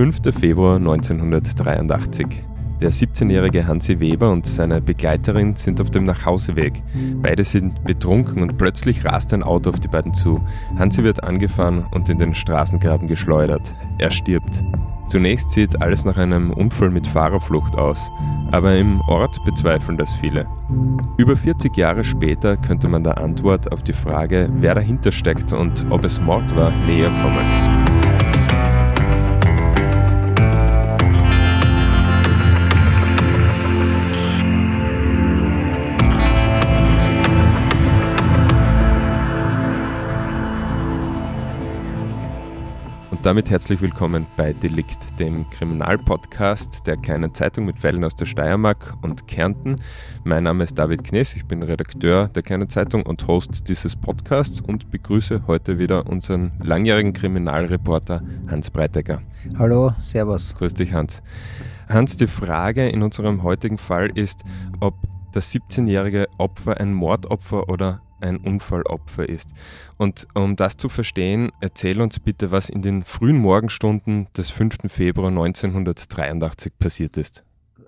5. 0.00 0.34
Februar 0.34 0.76
1983. 0.76 2.26
Der 2.80 2.90
17-jährige 2.90 3.66
Hansi 3.66 4.00
Weber 4.00 4.32
und 4.32 4.46
seine 4.46 4.80
Begleiterin 4.80 5.56
sind 5.56 5.78
auf 5.78 5.90
dem 5.90 6.06
Nachhauseweg. 6.06 6.82
Beide 7.20 7.44
sind 7.44 7.84
betrunken 7.84 8.40
und 8.40 8.56
plötzlich 8.56 9.04
rast 9.04 9.34
ein 9.34 9.42
Auto 9.42 9.68
auf 9.68 9.78
die 9.78 9.88
beiden 9.88 10.14
zu. 10.14 10.40
Hansi 10.78 11.04
wird 11.04 11.22
angefahren 11.22 11.84
und 11.90 12.08
in 12.08 12.16
den 12.16 12.32
Straßengraben 12.32 13.08
geschleudert. 13.08 13.76
Er 13.98 14.10
stirbt. 14.10 14.64
Zunächst 15.08 15.50
sieht 15.50 15.82
alles 15.82 16.06
nach 16.06 16.16
einem 16.16 16.50
Unfall 16.50 16.88
mit 16.88 17.06
Fahrerflucht 17.06 17.76
aus, 17.76 18.10
aber 18.52 18.78
im 18.78 19.02
Ort 19.02 19.44
bezweifeln 19.44 19.98
das 19.98 20.14
viele. 20.14 20.46
Über 21.18 21.36
40 21.36 21.76
Jahre 21.76 22.04
später 22.04 22.56
könnte 22.56 22.88
man 22.88 23.04
der 23.04 23.18
Antwort 23.18 23.70
auf 23.70 23.82
die 23.82 23.92
Frage, 23.92 24.48
wer 24.60 24.74
dahinter 24.74 25.12
steckt 25.12 25.52
und 25.52 25.84
ob 25.90 26.06
es 26.06 26.18
Mord 26.22 26.56
war, 26.56 26.70
näher 26.86 27.10
kommen. 27.20 27.89
Und 43.20 43.26
damit 43.26 43.50
herzlich 43.50 43.82
willkommen 43.82 44.26
bei 44.38 44.54
Delikt, 44.54 45.20
dem 45.20 45.44
Kriminalpodcast 45.50 46.86
der 46.86 46.96
kleinen 46.96 47.34
Zeitung 47.34 47.66
mit 47.66 47.78
Fällen 47.78 48.02
aus 48.02 48.14
der 48.14 48.24
Steiermark 48.24 48.94
und 49.02 49.26
Kärnten. 49.26 49.76
Mein 50.24 50.44
Name 50.44 50.64
ist 50.64 50.78
David 50.78 51.04
Knees, 51.04 51.36
ich 51.36 51.44
bin 51.44 51.62
Redakteur 51.62 52.28
der 52.28 52.42
kleinen 52.42 52.70
Zeitung 52.70 53.04
und 53.04 53.26
Host 53.26 53.68
dieses 53.68 53.94
Podcasts 53.94 54.62
und 54.62 54.90
begrüße 54.90 55.42
heute 55.46 55.78
wieder 55.78 56.06
unseren 56.06 56.52
langjährigen 56.62 57.12
Kriminalreporter 57.12 58.22
Hans 58.48 58.70
Breitecker. 58.70 59.20
Hallo, 59.58 59.92
Servus. 59.98 60.56
Grüß 60.56 60.72
dich, 60.72 60.94
Hans. 60.94 61.22
Hans, 61.90 62.16
die 62.16 62.26
Frage 62.26 62.88
in 62.88 63.02
unserem 63.02 63.42
heutigen 63.42 63.76
Fall 63.76 64.08
ist, 64.14 64.44
ob 64.80 64.94
das 65.32 65.52
17-jährige 65.52 66.26
Opfer 66.38 66.80
ein 66.80 66.94
Mordopfer 66.94 67.68
oder 67.68 68.00
ein 68.20 68.36
Unfallopfer 68.36 69.28
ist. 69.28 69.48
Und 69.96 70.26
um 70.34 70.56
das 70.56 70.76
zu 70.76 70.88
verstehen, 70.88 71.50
erzähl 71.60 72.00
uns 72.00 72.20
bitte, 72.20 72.50
was 72.50 72.68
in 72.68 72.82
den 72.82 73.04
frühen 73.04 73.38
Morgenstunden 73.38 74.28
des 74.36 74.50
5. 74.50 74.76
Februar 74.88 75.28
1983 75.28 76.72
passiert 76.78 77.16
ist. 77.16 77.44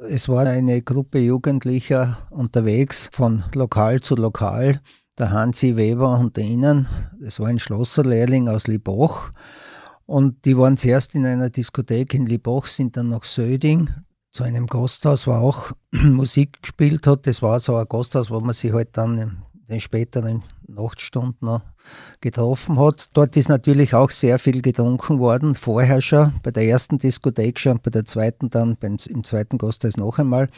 Es 0.08 0.28
war 0.28 0.46
eine 0.46 0.82
Gruppe 0.82 1.20
Jugendlicher 1.20 2.18
unterwegs 2.30 3.08
von 3.12 3.44
Lokal 3.54 4.00
zu 4.00 4.16
Lokal. 4.16 4.80
Der 5.18 5.30
Hansi 5.30 5.76
Weber 5.76 6.18
unter 6.18 6.40
ihnen, 6.40 6.88
es 7.22 7.38
war 7.38 7.48
ein 7.48 7.58
Schlosserlehrling 7.58 8.48
aus 8.48 8.66
Liboch. 8.66 9.30
Und 10.06 10.44
die 10.44 10.58
waren 10.58 10.76
zuerst 10.76 11.14
in 11.14 11.24
einer 11.24 11.50
Diskothek 11.50 12.14
in 12.14 12.26
Liboch, 12.26 12.66
sind 12.66 12.96
dann 12.96 13.10
nach 13.10 13.22
Söding 13.22 13.90
zu 14.32 14.42
einem 14.44 14.66
Gasthaus, 14.66 15.26
wo 15.26 15.32
auch 15.32 15.72
Musik 15.92 16.62
gespielt 16.62 17.06
hat. 17.06 17.26
Das 17.26 17.42
war 17.42 17.60
so 17.60 17.76
ein 17.76 17.86
Gasthaus, 17.88 18.30
wo 18.30 18.40
man 18.40 18.54
sich 18.54 18.72
halt 18.72 18.96
dann 18.96 19.42
den 19.72 19.80
späteren 19.80 20.42
Nachtstunden 20.68 21.60
getroffen 22.20 22.78
hat. 22.78 23.10
Dort 23.14 23.36
ist 23.36 23.48
natürlich 23.48 23.94
auch 23.94 24.10
sehr 24.10 24.38
viel 24.38 24.62
getrunken 24.62 25.18
worden, 25.18 25.54
vorher 25.54 26.00
schon, 26.00 26.34
bei 26.42 26.50
der 26.50 26.64
ersten 26.64 26.98
Diskothek 26.98 27.58
schon, 27.58 27.80
bei 27.82 27.90
der 27.90 28.04
zweiten 28.04 28.50
dann, 28.50 28.76
beim, 28.76 28.96
im 29.08 29.24
zweiten 29.24 29.58
Gasthaus 29.58 29.96
noch 29.96 30.18
einmal. 30.18 30.48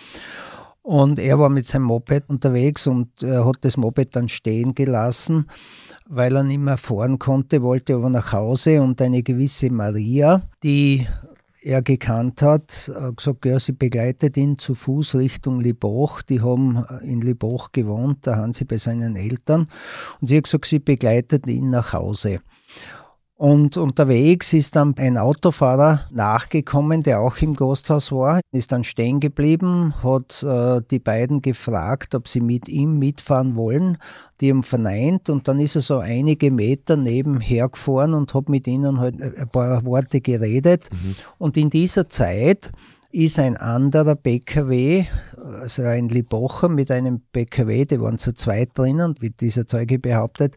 Und 0.83 1.19
er 1.19 1.39
war 1.39 1.49
mit 1.49 1.67
seinem 1.67 1.85
Moped 1.85 2.29
unterwegs 2.29 2.87
und 2.87 3.23
er 3.23 3.47
hat 3.47 3.57
das 3.63 3.79
Moped 3.79 4.15
dann 4.15 4.29
stehen 4.29 4.75
gelassen, 4.75 5.47
weil 6.07 6.37
er 6.37 6.43
nicht 6.43 6.61
mehr 6.61 6.77
fahren 6.77 7.19
konnte, 7.19 7.63
wollte 7.63 7.95
aber 7.95 8.11
nach 8.11 8.33
Hause 8.33 8.83
und 8.83 9.01
eine 9.01 9.23
gewisse 9.23 9.73
Maria, 9.73 10.43
die 10.63 11.07
er 11.65 11.81
gekannt 11.83 12.43
hat, 12.43 12.93
gesagt, 13.17 13.47
ja, 13.47 13.59
sie 13.59 13.73
begleitet 13.73 14.37
ihn 14.37 14.59
zu 14.59 14.75
Fuß 14.75 15.15
Richtung 15.15 15.61
Liboch. 15.61 16.21
Die 16.23 16.43
haben 16.43 16.85
in 17.03 17.23
Liboch 17.23 17.73
gewohnt, 17.73 18.27
da 18.27 18.37
haben 18.37 18.53
sie 18.53 18.65
bei 18.65 18.77
seinen 18.77 19.17
Eltern. 19.17 19.67
Und 20.21 20.29
sie 20.29 20.37
hat 20.37 20.45
gesagt, 20.45 20.67
sie 20.67 20.79
begleitet 20.79 21.47
ihn 21.49 21.71
nach 21.71 21.93
Hause. 21.95 22.41
Und 23.37 23.77
unterwegs 23.77 24.53
ist 24.53 24.77
dann 24.77 24.95
ein 24.97 25.19
Autofahrer 25.19 26.07
nachgekommen, 26.13 27.03
der 27.03 27.21
auch 27.21 27.39
im 27.39 27.55
Gasthaus 27.55 28.13
war, 28.13 28.41
ist 28.53 28.71
dann 28.71 28.85
stehen 28.85 29.19
geblieben, 29.19 29.93
hat 30.05 30.45
äh, 30.45 30.81
die 30.89 31.01
beiden 31.01 31.43
gefragt, 31.43 32.15
ob 32.15 32.29
sie 32.29 32.41
mit 32.41 32.69
ihm 32.69 33.01
mitfahren 33.01 33.57
wollen. 33.57 33.99
Die 34.41 34.51
haben 34.51 34.63
verneint 34.63 35.31
und 35.31 35.49
dann 35.49 35.59
ist 35.59 35.75
er 35.75 35.83
so 35.83 35.99
einige 35.99 36.53
Meter 36.53 36.97
nebenher 36.97 37.69
gefahren 37.69 38.15
und 38.15 38.33
hat 38.35 38.49
mit 38.49 38.69
ihnen 38.69 39.01
halt 39.01 39.21
ein 39.21 39.49
paar 39.49 39.85
Worte 39.85 40.21
geredet. 40.21 40.89
Mhm. 40.93 41.17
Und 41.39 41.57
in 41.57 41.71
dieser 41.71 42.09
Zeit 42.09 42.71
ist 43.15 43.39
ein 43.39 43.57
anderer 43.57 44.17
BKW, 44.17 45.05
also 45.61 45.83
ein 45.83 46.09
Libocher 46.09 46.69
mit 46.69 46.91
einem 46.91 47.21
BKW, 47.33 47.85
die 47.85 48.01
waren 48.01 48.19
zu 48.19 48.35
zweit 48.35 48.71
drinnen, 48.75 49.15
wie 49.21 49.31
dieser 49.31 49.69
Zeuge 49.69 50.01
behauptet, 50.01 50.57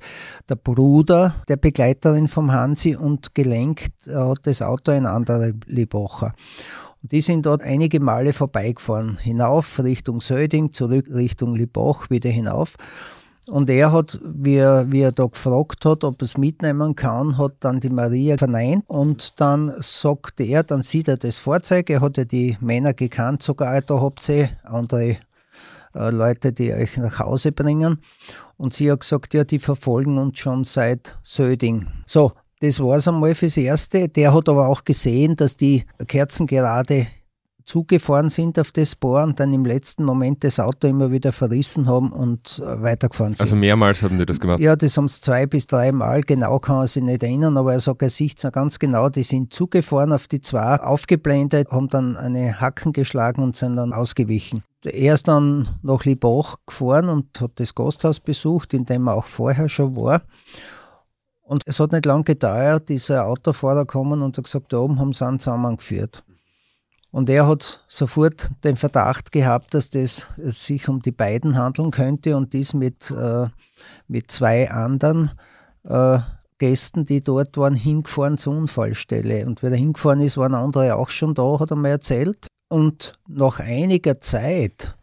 der 0.50 0.56
Bruder 0.56 1.35
der 1.47 1.57
Begleiterin 1.57 2.28
vom 2.28 2.51
Hansi 2.51 2.96
und 2.96 3.35
gelenkt 3.35 4.07
hat 4.12 4.40
das 4.47 4.63
Auto 4.63 4.91
ein 4.91 5.06
anderer 5.06 5.51
Libocher. 5.67 6.34
Die 7.03 7.22
sind 7.22 7.46
dort 7.46 7.62
einige 7.62 8.00
Male 8.00 8.34
vorbeigefahren, 8.34 9.17
hinauf 9.17 9.79
Richtung 9.79 10.19
Söding, 10.19 10.72
zurück 10.72 11.06
Richtung 11.13 11.56
Liboch, 11.56 12.09
wieder 12.09 12.31
hinauf. 12.31 12.75
Und 13.50 13.69
er 13.69 13.91
hat, 13.91 14.19
wie 14.24 14.56
er, 14.56 14.91
wie 14.91 15.02
er 15.02 15.12
da 15.12 15.25
gefragt 15.25 15.85
hat, 15.85 16.03
ob 16.03 16.22
er 16.22 16.25
es 16.25 16.38
mitnehmen 16.38 16.96
kann, 16.96 17.38
hat 17.38 17.56
dann 17.62 17.80
die 17.80 17.90
Maria 17.90 18.38
verneint. 18.38 18.84
Und 18.88 19.40
dann 19.40 19.74
sagt 19.80 20.40
er, 20.40 20.63
dann 20.63 20.81
sieht 20.81 21.08
er 21.08 21.18
das 21.18 21.38
Fahrzeug. 21.38 21.90
Er 21.90 22.02
hat 22.02 22.18
ja 22.18 22.25
die 22.25 22.58
Männer 22.59 22.94
gekannt, 22.94 23.44
sogar 23.44 23.81
da 23.81 24.02
habt 24.02 24.28
ihr 24.30 24.50
andere 24.63 25.18
äh, 25.94 26.09
Leute, 26.12 26.53
die 26.53 26.74
euch 26.74 26.97
nach 26.97 27.19
Hause 27.19 27.52
bringen. 27.52 28.00
Und 28.58 28.74
sie 28.74 28.91
hat 28.91 29.02
gesagt, 29.02 29.34
ja, 29.34 29.44
die 29.44 29.59
verfolgen 29.59 30.18
uns 30.18 30.40
schon 30.40 30.64
seit 30.64 31.18
Söding. 31.22 31.88
So, 32.06 32.34
das 32.59 32.79
war 32.79 32.97
es 32.97 33.08
einmal 33.08 33.35
fürs 33.35 33.58
Erste. 33.58 34.09
Der 34.09 34.34
hat 34.34 34.50
aber 34.50 34.68
auch 34.68 34.84
gesehen, 34.84 35.35
dass 35.35 35.58
die 35.58 35.85
Kerzen 36.08 36.47
gerade 36.47 37.08
zugefahren 37.67 38.29
sind 38.29 38.57
auf 38.57 38.72
das 38.72 38.95
Bohr 38.95 39.23
und 39.23 39.39
dann 39.39 39.53
im 39.53 39.66
letzten 39.66 40.05
Moment 40.05 40.44
das 40.44 40.59
Auto 40.59 40.88
immer 40.88 41.11
wieder 41.11 41.33
verrissen 41.33 41.88
haben 41.88 42.13
und 42.13 42.59
äh, 42.59 42.81
weitergefahren 42.81 43.33
sind. 43.33 43.41
Also 43.41 43.55
mehrmals 43.55 44.01
haben 44.01 44.17
die 44.17 44.25
das 44.25 44.39
gemacht? 44.39 44.59
Ja, 44.59 44.75
das 44.75 44.95
haben 44.97 45.09
sie 45.09 45.22
zwei 45.22 45.45
bis 45.45 45.67
dreimal, 45.67 46.22
genau 46.22 46.59
kann 46.59 46.78
man 46.78 46.88
sich 46.88 47.03
nicht 47.03 47.22
erinnern, 47.22 47.57
aber 47.57 47.73
er 47.73 47.81
sagt, 47.81 48.01
er 48.01 48.09
sieht 48.09 48.41
es 48.41 48.51
ganz 48.51 48.79
genau, 48.79 49.09
die 49.09 49.23
sind 49.23 49.53
zugefahren 49.53 50.13
auf 50.13 50.28
die 50.28 50.39
zwei, 50.39 50.79
aufgeblendet, 50.79 51.69
haben 51.69 51.89
dann 51.89 52.16
eine 52.16 52.59
Hacken 52.59 52.94
geschlagen 52.94 53.44
und 53.44 53.55
sind 53.55 53.75
dann 53.75 53.91
ausgewichen. 53.91 54.63
Er 54.85 55.16
ist 55.16 55.28
dann 55.28 55.67
nach 55.84 56.05
Libach 56.05 56.55
gefahren 56.66 57.09
und 57.09 57.41
hat 57.41 57.51
das 57.55 57.75
Gasthaus 57.75 58.22
besucht, 58.22 58.73
in 58.73 58.85
dem 58.85 59.07
er 59.07 59.16
auch 59.16 59.25
vorher 59.25 59.67
schon 59.67 59.95
war. 59.97 60.22
Und 61.41 61.63
es 61.66 61.79
hat 61.79 61.91
nicht 61.91 62.05
lange 62.05 62.23
gedauert, 62.23 62.88
dieser 62.88 63.25
Autofahrer 63.25 63.85
kommen 63.85 64.22
und 64.22 64.38
hat 64.38 64.45
gesagt, 64.45 64.72
da 64.72 64.78
oben 64.78 64.99
haben 64.99 65.13
sie 65.13 65.25
einen 65.25 65.39
zusammengeführt. 65.39 66.23
Und 67.12 67.29
er 67.29 67.47
hat 67.47 67.84
sofort 67.88 68.50
den 68.63 68.75
Verdacht 68.75 69.31
gehabt, 69.31 69.73
dass 69.73 69.90
das 69.90 70.28
sich 70.38 70.88
um 70.90 71.01
die 71.01 71.12
beiden 71.12 71.57
handeln 71.57 71.91
könnte 71.91 72.35
und 72.35 72.53
dies 72.53 72.73
mit, 72.73 73.12
äh, 73.12 73.47
mit 74.07 74.29
zwei 74.29 74.69
anderen 74.69 75.31
äh, 75.84 76.19
Gästen, 76.57 77.06
die 77.06 77.23
dort 77.23 77.57
waren, 77.57 77.75
hingefahren 77.75 78.38
zur 78.38 78.57
Unfallstelle. 78.57 79.46
Und 79.46 79.63
wer 79.63 79.69
da 79.69 79.75
hingefahren 79.75 80.22
ist, 80.22 80.38
waren 80.38 80.56
andere 80.56 80.96
auch 80.96 81.09
schon 81.09 81.34
da, 81.34 81.59
hat 81.59 81.72
er 81.72 81.78
mir 81.78 81.90
erzählt. 81.90 82.47
Und 82.69 83.13
nach 83.28 83.59
einiger 83.59 84.19
Zeit, 84.19 84.96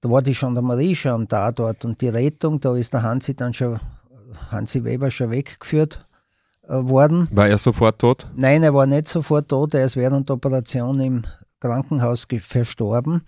da 0.00 0.10
war 0.10 0.22
die 0.22 0.34
Gendarmerie 0.34 0.94
schon 0.94 1.28
da 1.28 1.52
dort 1.52 1.84
und 1.84 2.00
die 2.00 2.08
Rettung, 2.08 2.60
da 2.60 2.76
ist 2.76 2.92
der 2.92 3.02
Hansi 3.02 3.34
dann 3.34 3.54
schon, 3.54 3.80
Hansi 4.50 4.84
Weber 4.84 5.10
schon 5.10 5.30
weggeführt 5.30 6.06
äh, 6.68 6.74
worden. 6.74 7.28
War 7.32 7.48
er 7.48 7.58
sofort 7.58 7.98
tot? 7.98 8.28
Nein, 8.36 8.62
er 8.62 8.74
war 8.74 8.86
nicht 8.86 9.08
sofort 9.08 9.48
tot. 9.48 9.74
Er 9.74 9.84
ist 9.84 9.96
während 9.96 10.28
der 10.28 10.36
Operation 10.36 11.00
im 11.00 11.24
Krankenhaus 11.60 12.26
verstorben. 12.40 13.22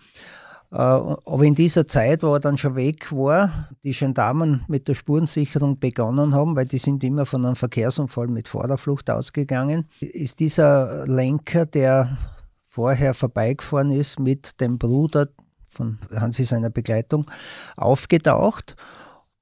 Äh, 0.72 0.76
aber 0.76 1.42
in 1.44 1.54
dieser 1.54 1.86
Zeit, 1.86 2.22
wo 2.22 2.34
er 2.34 2.40
dann 2.40 2.56
schon 2.56 2.76
weg 2.76 3.12
war, 3.12 3.68
die 3.84 3.92
Gendarmen 3.92 4.64
mit 4.68 4.88
der 4.88 4.94
Spurensicherung 4.94 5.78
begonnen 5.78 6.34
haben, 6.34 6.56
weil 6.56 6.66
die 6.66 6.78
sind 6.78 7.04
immer 7.04 7.26
von 7.26 7.44
einem 7.44 7.56
Verkehrsunfall 7.56 8.28
mit 8.28 8.48
Vorderflucht 8.48 9.10
ausgegangen, 9.10 9.86
ist 10.00 10.40
dieser 10.40 11.06
Lenker, 11.06 11.66
der 11.66 12.16
vorher 12.62 13.12
vorbeigefahren 13.12 13.90
ist, 13.90 14.18
mit 14.18 14.60
dem 14.62 14.78
Bruder 14.78 15.28
von 15.68 15.98
Hansi 16.14 16.44
seiner 16.44 16.70
Begleitung 16.70 17.30
aufgetaucht 17.76 18.76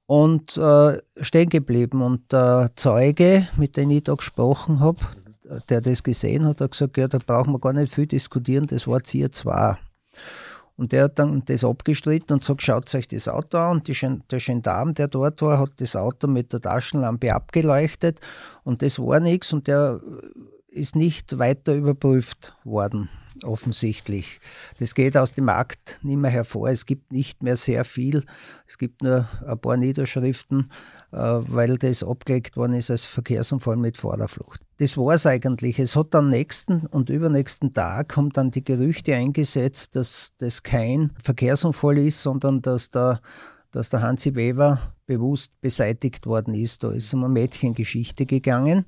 und 0.05 0.57
äh, 0.57 0.97
stehen 1.21 1.49
geblieben. 1.49 2.01
Und 2.01 2.33
der 2.33 2.71
Zeuge, 2.75 3.47
mit 3.55 3.77
dem 3.77 3.89
ich 3.91 4.03
da 4.03 4.15
gesprochen 4.15 4.81
habe, 4.81 4.99
der 5.69 5.81
das 5.81 6.03
gesehen 6.03 6.45
hat, 6.45 6.61
hat 6.61 6.71
gesagt, 6.71 6.97
ja, 6.97 7.07
da 7.07 7.17
brauchen 7.17 7.53
wir 7.53 7.59
gar 7.59 7.73
nicht 7.73 7.93
viel 7.93 8.07
diskutieren, 8.07 8.67
das 8.67 8.87
war 8.87 9.03
Zier 9.03 9.31
2. 9.31 9.77
Und 10.77 10.93
der 10.93 11.03
hat 11.03 11.19
dann 11.19 11.43
das 11.45 11.63
abgestritten 11.63 12.33
und 12.33 12.43
sagt, 12.43 12.63
schaut 12.63 12.93
euch 12.95 13.07
das 13.07 13.27
Auto 13.27 13.57
an. 13.57 13.77
Und 13.77 13.87
die, 13.87 14.19
der 14.31 14.39
Gendarm, 14.39 14.93
der 14.93 15.07
dort 15.07 15.41
war, 15.41 15.59
hat 15.59 15.73
das 15.77 15.95
Auto 15.95 16.27
mit 16.27 16.53
der 16.53 16.61
Taschenlampe 16.61 17.33
abgeleuchtet 17.33 18.19
und 18.63 18.81
das 18.81 18.97
war 18.97 19.19
nichts. 19.19 19.53
Und 19.53 19.67
der 19.67 19.99
ist 20.69 20.95
nicht 20.95 21.37
weiter 21.37 21.75
überprüft 21.75 22.55
worden 22.63 23.09
offensichtlich. 23.43 24.39
Das 24.79 24.95
geht 24.95 25.17
aus 25.17 25.33
dem 25.33 25.49
Akt 25.49 25.99
nicht 26.03 26.17
mehr 26.17 26.31
hervor. 26.31 26.69
Es 26.69 26.85
gibt 26.85 27.11
nicht 27.11 27.43
mehr 27.43 27.57
sehr 27.57 27.85
viel. 27.85 28.23
Es 28.67 28.77
gibt 28.77 29.01
nur 29.01 29.27
ein 29.45 29.59
paar 29.59 29.77
Niederschriften, 29.77 30.71
äh, 31.11 31.17
weil 31.17 31.77
das 31.77 32.03
abgelegt 32.03 32.57
worden 32.57 32.73
ist 32.73 32.91
als 32.91 33.05
Verkehrsunfall 33.05 33.77
mit 33.77 33.97
Vorderflucht. 33.97 34.61
Das 34.77 34.97
war 34.97 35.13
es 35.13 35.25
eigentlich. 35.25 35.79
Es 35.79 35.95
hat 35.95 36.15
am 36.15 36.29
nächsten 36.29 36.87
und 36.87 37.09
übernächsten 37.09 37.73
Tag 37.73 38.15
haben 38.17 38.29
dann 38.31 38.51
die 38.51 38.63
Gerüchte 38.63 39.15
eingesetzt, 39.15 39.95
dass 39.95 40.31
das 40.37 40.63
kein 40.63 41.11
Verkehrsunfall 41.21 41.97
ist, 41.97 42.21
sondern 42.21 42.61
dass 42.61 42.91
der, 42.91 43.21
dass 43.71 43.89
der 43.89 44.01
Hansi 44.01 44.35
Weber 44.35 44.93
bewusst 45.05 45.59
beseitigt 45.61 46.25
worden 46.25 46.53
ist. 46.53 46.83
Da 46.83 46.91
ist 46.91 47.13
um 47.13 47.23
eine 47.23 47.33
Mädchengeschichte 47.33 48.25
gegangen. 48.25 48.85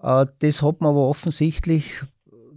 Äh, 0.00 0.26
das 0.38 0.62
hat 0.62 0.80
man 0.80 0.90
aber 0.90 1.08
offensichtlich 1.08 2.04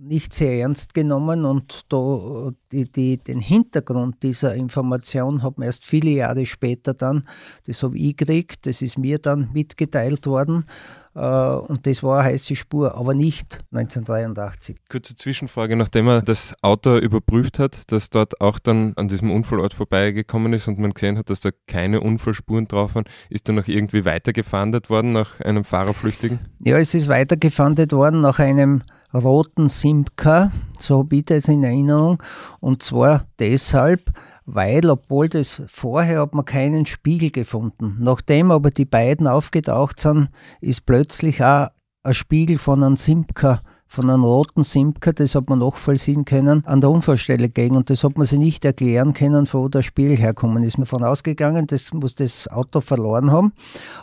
nicht 0.02 0.34
sehr 0.34 0.60
ernst 0.60 0.94
genommen 0.94 1.46
und 1.46 1.82
da, 1.90 2.52
die, 2.72 2.92
die, 2.92 3.18
den 3.18 3.40
Hintergrund 3.40 4.24
dieser 4.24 4.56
Information 4.56 5.44
hat 5.44 5.58
man 5.58 5.68
erst 5.68 5.86
viele 5.86 6.10
Jahre 6.10 6.46
später 6.46 6.94
dann, 6.94 7.28
das 7.68 7.84
habe 7.84 7.98
ich 7.98 8.18
gekriegt, 8.18 8.66
das 8.66 8.82
ist 8.82 8.98
mir 8.98 9.20
dann 9.20 9.50
mitgeteilt 9.54 10.26
worden 10.26 10.66
äh, 11.14 11.20
und 11.20 11.86
das 11.86 12.02
war 12.02 12.20
eine 12.20 12.30
heiße 12.30 12.56
Spur, 12.56 12.96
aber 12.96 13.14
nicht 13.14 13.60
1983. 13.72 14.78
Kurze 14.90 15.16
Zwischenfrage, 15.16 15.76
nachdem 15.76 16.08
er 16.08 16.24
das 16.24 16.56
Auto 16.64 16.98
überprüft 16.98 17.60
hat, 17.60 17.92
das 17.92 18.10
dort 18.10 18.42
auch 18.42 18.58
dann 18.58 18.94
an 18.96 19.08
diesem 19.08 19.30
Unfallort 19.30 19.76
vorbeigekommen 19.76 20.54
ist 20.54 20.68
und 20.68 20.80
man 20.80 20.94
gesehen 20.94 21.20
hat, 21.20 21.30
dass 21.30 21.42
da 21.42 21.52
keine 21.68 22.02
Unfallspuren 22.02 22.68
drauf 22.68 22.96
waren, 22.96 23.06
ist 23.30 23.48
dann 23.48 23.56
noch 23.56 23.68
irgendwie 23.68 24.04
weitergefahndet 24.04 24.90
worden 24.90 25.12
nach 25.12 25.40
einem 25.42 25.64
Fahrerflüchtigen? 25.64 26.40
Ja, 26.60 26.80
es 26.80 26.96
ist 26.96 27.08
weitergefahndet 27.08 27.94
worden 27.94 28.22
nach 28.22 28.40
einem 28.40 28.82
roten 29.14 29.70
Simca, 29.70 30.52
so 30.80 31.08
ich 31.12 31.26
das 31.26 31.48
in 31.48 31.64
Erinnerung. 31.64 32.22
Und 32.60 32.84
zwar 32.84 33.26
deshalb, 33.40 34.12
weil, 34.46 34.90
obwohl 34.90 35.30
das 35.30 35.62
vorher 35.68 36.22
hat 36.22 36.34
man 36.34 36.46
keinen 36.46 36.86
Spiegel 36.86 37.32
gefunden. 37.32 37.98
Nachdem 38.00 38.52
aber 38.52 38.72
die 38.72 38.86
beiden 38.86 39.28
aufgetaucht 39.28 40.00
sind, 40.00 40.30
ist 40.60 40.86
plötzlich 40.86 41.44
auch 41.44 41.68
ein 42.04 42.14
Spiegel 42.14 42.58
von 42.58 42.84
einem 42.84 42.98
Simca 42.98 43.62
von 43.92 44.10
einem 44.10 44.24
roten 44.24 44.64
Simca, 44.64 45.12
das 45.12 45.36
hat 45.36 45.50
man 45.50 45.60
nachvollziehen 45.60 46.24
können, 46.24 46.66
an 46.66 46.80
der 46.80 46.90
Unfallstelle 46.90 47.50
gegen. 47.50 47.76
Und 47.76 47.90
das 47.90 48.06
hat 48.06 48.18
man 48.18 48.26
sich 48.26 48.40
nicht 48.40 48.64
erklären 48.64 49.14
können, 49.14 49.46
wo 49.52 49.68
der 49.68 49.82
Spiegel 49.82 50.16
herkommen 50.16 50.64
ist. 50.64 50.78
Man 50.78 50.86
von 50.86 51.04
ausgegangen, 51.04 51.68
das 51.68 51.92
muss 51.92 52.16
das 52.16 52.48
Auto 52.48 52.80
verloren 52.80 53.32
haben. 53.32 53.52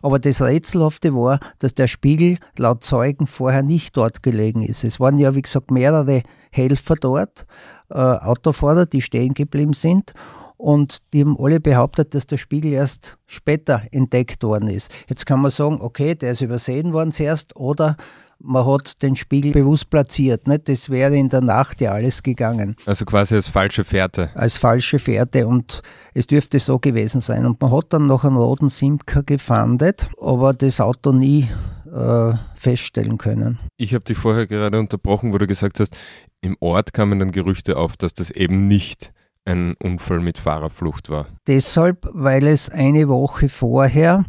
Aber 0.02 0.18
das 0.18 0.42
Rätselhafte 0.42 1.14
war, 1.14 1.40
dass 1.60 1.74
der 1.74 1.86
Spiegel 1.86 2.36
laut 2.58 2.84
Zeugen 2.84 3.26
vorher 3.26 3.62
nicht 3.62 3.96
dort 3.96 4.22
gelegen 4.22 4.62
ist. 4.62 4.84
Es 4.84 5.00
waren 5.00 5.16
ja, 5.16 5.34
wie 5.34 5.40
gesagt, 5.40 5.70
mehrere 5.70 6.22
Helfer 6.50 6.96
dort, 6.96 7.46
äh, 7.88 7.94
Autofahrer, 7.94 8.84
die 8.84 9.00
stehen 9.00 9.32
geblieben 9.32 9.72
sind. 9.72 10.12
Und 10.58 10.98
die 11.14 11.22
haben 11.22 11.38
alle 11.38 11.60
behauptet, 11.60 12.14
dass 12.14 12.26
der 12.26 12.36
Spiegel 12.36 12.74
erst 12.74 13.16
später 13.26 13.84
entdeckt 13.90 14.42
worden 14.42 14.68
ist. 14.68 14.92
Jetzt 15.08 15.24
kann 15.24 15.40
man 15.40 15.50
sagen, 15.50 15.78
okay, 15.80 16.14
der 16.14 16.32
ist 16.32 16.42
übersehen 16.42 16.92
worden 16.92 17.12
zuerst 17.12 17.56
oder 17.56 17.96
man 18.40 18.66
hat 18.66 19.02
den 19.02 19.16
Spiegel 19.16 19.52
bewusst 19.52 19.90
platziert. 19.90 20.46
Nicht? 20.46 20.68
Das 20.68 20.90
wäre 20.90 21.16
in 21.16 21.28
der 21.28 21.40
Nacht 21.40 21.80
ja 21.80 21.92
alles 21.92 22.22
gegangen. 22.22 22.76
Also 22.86 23.04
quasi 23.04 23.34
als 23.34 23.48
falsche 23.48 23.84
Fährte. 23.84 24.30
Als 24.34 24.56
falsche 24.56 24.98
Fährte 24.98 25.46
und 25.46 25.82
es 26.14 26.26
dürfte 26.26 26.58
so 26.58 26.78
gewesen 26.78 27.20
sein. 27.20 27.46
Und 27.46 27.60
man 27.60 27.72
hat 27.72 27.92
dann 27.92 28.06
noch 28.06 28.24
einen 28.24 28.36
roten 28.36 28.68
Simca 28.68 29.22
gefahndet, 29.22 30.08
aber 30.20 30.52
das 30.52 30.80
Auto 30.80 31.12
nie 31.12 31.48
äh, 31.92 32.32
feststellen 32.54 33.18
können. 33.18 33.58
Ich 33.76 33.94
habe 33.94 34.04
dich 34.04 34.18
vorher 34.18 34.46
gerade 34.46 34.78
unterbrochen, 34.78 35.32
wo 35.32 35.38
du 35.38 35.46
gesagt 35.46 35.80
hast, 35.80 35.96
im 36.40 36.56
Ort 36.60 36.92
kamen 36.92 37.18
dann 37.18 37.32
Gerüchte 37.32 37.76
auf, 37.76 37.96
dass 37.96 38.14
das 38.14 38.30
eben 38.30 38.68
nicht 38.68 39.12
ein 39.44 39.74
Unfall 39.82 40.20
mit 40.20 40.38
Fahrerflucht 40.38 41.08
war. 41.08 41.26
Deshalb, 41.46 42.06
weil 42.12 42.46
es 42.46 42.68
eine 42.68 43.08
Woche 43.08 43.48
vorher 43.48 44.24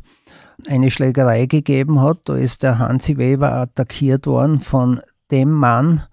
eine 0.68 0.92
Schlägerei 0.92 1.46
gegeben 1.46 2.02
hat. 2.02 2.20
Da 2.26 2.36
ist 2.36 2.64
der 2.64 2.80
Hansi 2.80 3.18
Weber 3.18 3.54
attackiert 3.54 4.28
worden 4.28 4.60
von 4.60 5.00
dem 5.32 5.52
Mann, 5.52 6.04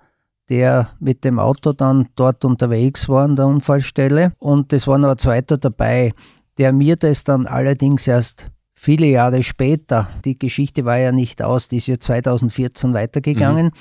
der 0.49 0.91
mit 1.01 1.25
dem 1.25 1.39
Auto 1.39 1.73
dann 1.73 2.09
dort 2.15 2.45
unterwegs 2.45 3.09
war 3.09 3.25
an 3.25 3.37
der 3.37 3.47
Unfallstelle. 3.47 4.33
Und 4.39 4.73
es 4.73 4.87
war 4.87 4.99
noch 4.99 5.11
ein 5.11 5.19
zweiter 5.19 5.59
dabei, 5.59 6.13
der 6.59 6.73
mir 6.73 6.97
das 6.97 7.25
dann 7.25 7.47
allerdings 7.47 8.07
erst 8.07 8.51
viele 8.75 9.07
Jahre 9.07 9.43
später, 9.43 10.09
die 10.25 10.39
Geschichte 10.39 10.85
war 10.85 10.99
ja 10.99 11.11
nicht 11.11 11.43
aus, 11.43 11.69
die 11.69 11.79
ist 11.79 11.89
ja 11.89 11.99
2014 11.99 12.95
weitergegangen. 12.95 13.67
Mhm. 13.67 13.73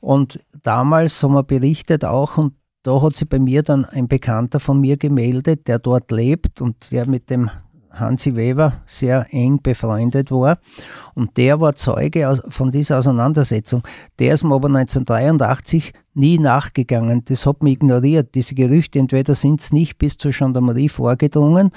Und 0.00 0.40
damals 0.62 1.22
haben 1.22 1.34
wir 1.34 1.42
berichtet 1.42 2.04
auch, 2.04 2.38
und 2.38 2.54
da 2.82 3.02
hat 3.02 3.14
sich 3.14 3.28
bei 3.28 3.38
mir 3.38 3.62
dann 3.62 3.84
ein 3.84 4.08
Bekannter 4.08 4.58
von 4.58 4.80
mir 4.80 4.96
gemeldet, 4.96 5.68
der 5.68 5.78
dort 5.78 6.10
lebt 6.10 6.62
und 6.62 6.90
der 6.90 7.06
mit 7.06 7.28
dem 7.28 7.50
Hansi 7.92 8.36
Weber 8.36 8.74
sehr 8.86 9.26
eng 9.30 9.60
befreundet 9.62 10.30
war. 10.30 10.58
Und 11.14 11.36
der 11.36 11.60
war 11.60 11.74
Zeuge 11.74 12.40
von 12.48 12.70
dieser 12.70 12.98
Auseinandersetzung. 12.98 13.82
Der 14.18 14.34
ist 14.34 14.44
mir 14.44 14.54
aber 14.54 14.68
1983 14.68 15.92
nie 16.14 16.38
nachgegangen. 16.38 17.22
Das 17.24 17.46
hat 17.46 17.62
mich 17.62 17.74
ignoriert. 17.74 18.34
Diese 18.34 18.54
Gerüchte, 18.54 18.98
entweder 18.98 19.34
sind 19.34 19.60
es 19.60 19.72
nicht 19.72 19.98
bis 19.98 20.16
zur 20.18 20.32
Gendarmerie 20.32 20.88
vorgedrungen 20.88 21.72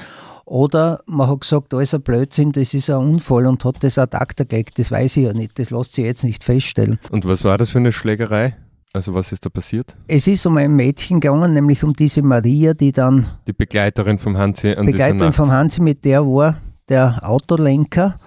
oder 0.45 1.01
man 1.06 1.30
hat 1.30 1.42
gesagt, 1.42 1.74
alles 1.74 1.94
ein 1.94 2.01
Blödsinn, 2.01 2.51
das 2.51 2.74
ist 2.74 2.89
ein 2.89 2.98
Unfall 2.98 3.48
und 3.48 3.63
hat 3.63 3.81
das 3.81 3.98
ad 3.98 4.18
acta 4.18 4.44
gelegt. 4.44 4.77
Das 4.77 4.92
weiß 4.92 5.18
ich 5.18 5.25
ja 5.25 5.33
nicht. 5.33 5.57
Das 5.57 5.71
lässt 5.71 5.94
sich 5.94 6.06
jetzt 6.06 6.24
nicht 6.24 6.44
feststellen. 6.44 7.00
Und 7.12 7.25
was 7.25 7.44
war 7.44 7.57
das 7.57 7.69
für 7.69 7.77
eine 7.77 7.92
Schlägerei? 7.92 8.56
Also 8.95 9.15
was 9.15 9.31
ist 9.31 9.43
da 9.43 9.49
passiert? 9.49 9.95
Es 10.07 10.27
ist 10.27 10.45
um 10.45 10.55
ein 10.57 10.75
Mädchen 10.75 11.19
gegangen, 11.19 11.53
nämlich 11.53 11.83
um 11.83 11.93
diese 11.93 12.21
Maria, 12.21 12.75
die 12.75 12.91
dann... 12.91 13.27
Die 13.47 13.53
Begleiterin 13.53 14.19
vom 14.19 14.37
Hansi 14.37 14.75
an 14.75 14.85
Begleiterin 14.85 15.33
vom 15.33 15.49
Hansi, 15.49 15.81
mit 15.81 16.05
der 16.05 16.23
war 16.23 16.57
der 16.87 17.27
Autolenker 17.27 18.19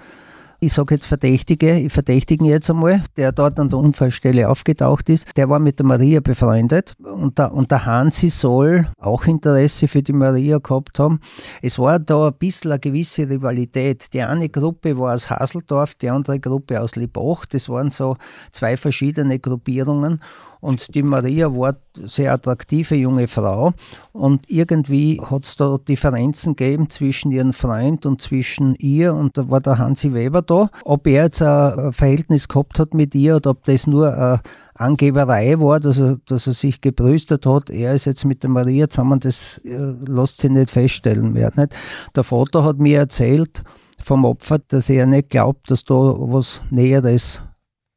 ich 0.58 0.72
sage 0.72 0.94
jetzt 0.94 1.06
Verdächtige, 1.06 1.78
ich 1.78 1.92
verdächtige 1.92 2.44
ihn 2.44 2.50
jetzt 2.50 2.70
einmal, 2.70 3.02
der 3.16 3.32
dort 3.32 3.60
an 3.60 3.68
der 3.68 3.78
Unfallstelle 3.78 4.48
aufgetaucht 4.48 5.08
ist, 5.10 5.26
der 5.36 5.48
war 5.48 5.58
mit 5.58 5.78
der 5.78 5.86
Maria 5.86 6.20
befreundet 6.20 6.94
und 6.98 7.38
der, 7.38 7.52
und 7.52 7.70
der 7.70 7.84
Hansi 7.84 8.30
soll 8.30 8.88
auch 8.98 9.26
Interesse 9.26 9.86
für 9.86 10.02
die 10.02 10.12
Maria 10.12 10.58
gehabt 10.58 10.98
haben. 10.98 11.20
Es 11.62 11.78
war 11.78 11.98
da 11.98 12.28
ein 12.28 12.34
bisschen 12.38 12.72
eine 12.72 12.80
gewisse 12.80 13.28
Rivalität. 13.28 14.12
Die 14.12 14.22
eine 14.22 14.48
Gruppe 14.48 14.96
war 14.98 15.14
aus 15.14 15.28
Haseldorf, 15.28 15.94
die 15.94 16.10
andere 16.10 16.40
Gruppe 16.40 16.80
aus 16.80 16.96
Libach. 16.96 17.44
Das 17.46 17.68
waren 17.68 17.90
so 17.90 18.16
zwei 18.50 18.76
verschiedene 18.76 19.38
Gruppierungen 19.38 20.20
und 20.61 20.94
die 20.94 21.03
Maria 21.03 21.53
war 21.53 21.76
eine 21.97 22.08
sehr 22.08 22.32
attraktive 22.32 22.94
junge 22.94 23.28
Frau. 23.28 23.73
Und 24.12 24.49
irgendwie 24.49 25.21
hat 25.21 25.45
es 25.45 25.57
da 25.57 25.78
Differenzen 25.78 26.57
gegeben 26.57 26.90
zwischen 26.90 27.30
ihrem 27.30 27.52
Freund 27.52 28.07
und 28.07 28.23
zwischen 28.23 28.75
ihr. 28.76 29.14
Und 29.14 29.37
da 29.37 29.50
war 29.50 29.61
der 29.61 29.78
Hansi 29.78 30.14
Weber 30.14 30.42
da. 30.42 30.71
Ob 30.85 31.07
er 31.07 31.25
jetzt 31.25 31.42
ein 31.42 31.92
Verhältnis 31.92 32.49
gehabt 32.49 32.78
hat 32.78 32.95
mit 32.95 33.14
ihr 33.14 33.37
oder 33.37 33.50
ob 33.50 33.64
das 33.64 33.87
nur 33.87 34.12
eine 34.12 34.40
Angeberei 34.75 35.59
war, 35.59 35.80
dass 35.80 36.00
er, 36.00 36.19
dass 36.26 36.47
er 36.47 36.52
sich 36.52 36.80
gebrüstet 36.80 37.47
hat, 37.47 37.71
er 37.71 37.95
ist 37.95 38.04
jetzt 38.04 38.25
mit 38.25 38.42
der 38.42 38.50
Maria 38.50 38.88
zusammen, 38.90 39.21
das 39.21 39.59
äh, 39.64 39.95
lässt 40.07 40.38
sich 40.38 40.50
nicht 40.50 40.71
feststellen 40.71 41.33
mehr. 41.33 41.52
Nicht? 41.57 41.75
Der 42.14 42.25
Vater 42.25 42.64
hat 42.64 42.78
mir 42.78 42.99
erzählt 42.99 43.62
vom 44.02 44.25
Opfer, 44.25 44.59
dass 44.59 44.90
er 44.90 45.07
nicht 45.07 45.30
glaubt, 45.30 45.71
dass 45.71 45.85
da 45.85 45.95
was 45.95 46.62
Näheres 46.71 47.42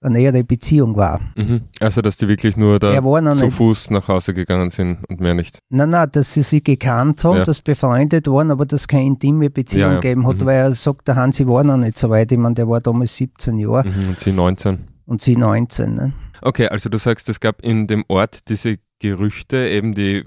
eine 0.02 0.18
nähere 0.18 0.44
Beziehung 0.44 0.96
war. 0.96 1.20
Mhm. 1.36 1.62
Also, 1.80 2.02
dass 2.02 2.18
die 2.18 2.28
wirklich 2.28 2.56
nur 2.56 2.80
da 2.80 3.02
zu 3.36 3.52
Fuß 3.52 3.92
nach 3.92 4.08
Hause 4.08 4.34
gegangen 4.34 4.70
sind 4.70 5.00
und 5.10 5.20
mehr 5.20 5.34
nicht? 5.34 5.60
Nein, 5.70 5.90
nein, 5.90 6.08
dass 6.12 6.34
sie 6.34 6.42
sich 6.42 6.64
gekannt 6.64 7.24
haben, 7.24 7.38
ja. 7.38 7.44
dass 7.44 7.62
befreundet 7.62 8.28
waren, 8.28 8.52
aber 8.52 8.66
dass 8.66 8.82
es 8.82 8.88
keine 8.88 9.06
intime 9.06 9.50
Beziehung 9.50 9.82
ja, 9.82 9.94
ja. 9.96 10.00
gegeben 10.00 10.26
hat, 10.28 10.38
mhm. 10.38 10.46
weil 10.46 10.58
er 10.58 10.74
sagt, 10.74 11.08
der 11.08 11.16
Hansi 11.16 11.46
war 11.48 11.64
noch 11.64 11.78
nicht 11.78 11.98
so 11.98 12.10
weit. 12.10 12.32
Ich 12.32 12.38
meine, 12.38 12.56
der 12.56 12.68
war 12.70 12.80
damals 12.80 13.16
17 13.18 13.58
Jahre. 13.58 13.88
Mhm. 13.88 14.10
Und 14.10 14.20
sie 14.20 14.32
19. 14.32 14.80
Und 15.06 15.22
sie 15.22 15.36
19. 15.36 15.94
Ne? 15.94 16.14
Okay, 16.42 16.68
also 16.68 16.90
du 16.90 16.98
sagst, 16.98 17.30
es 17.30 17.40
gab 17.40 17.62
in 17.64 17.88
dem 17.88 18.04
Ort 18.08 18.50
diese 18.50 18.78
Gerüchte, 19.00 19.68
eben 19.70 19.94
die 19.94 20.26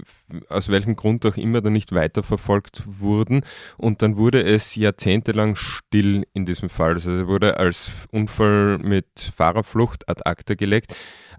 aus 0.49 0.67
welchem 0.69 0.95
Grund 0.95 1.25
auch 1.27 1.37
immer 1.37 1.61
dann 1.61 1.73
nicht 1.73 1.93
weiterverfolgt 1.93 2.83
wurden. 2.85 3.41
Und 3.77 4.01
dann 4.01 4.17
wurde 4.17 4.43
es 4.43 4.75
jahrzehntelang 4.75 5.55
still 5.55 6.23
in 6.33 6.45
diesem 6.45 6.69
Fall. 6.69 6.93
Also 6.93 7.11
es 7.11 7.27
wurde 7.27 7.57
als 7.57 7.91
Unfall 8.11 8.79
mit 8.79 9.31
Fahrerflucht 9.35 10.09
ad 10.09 10.23
acta 10.25 10.55
gelegt, 10.55 10.95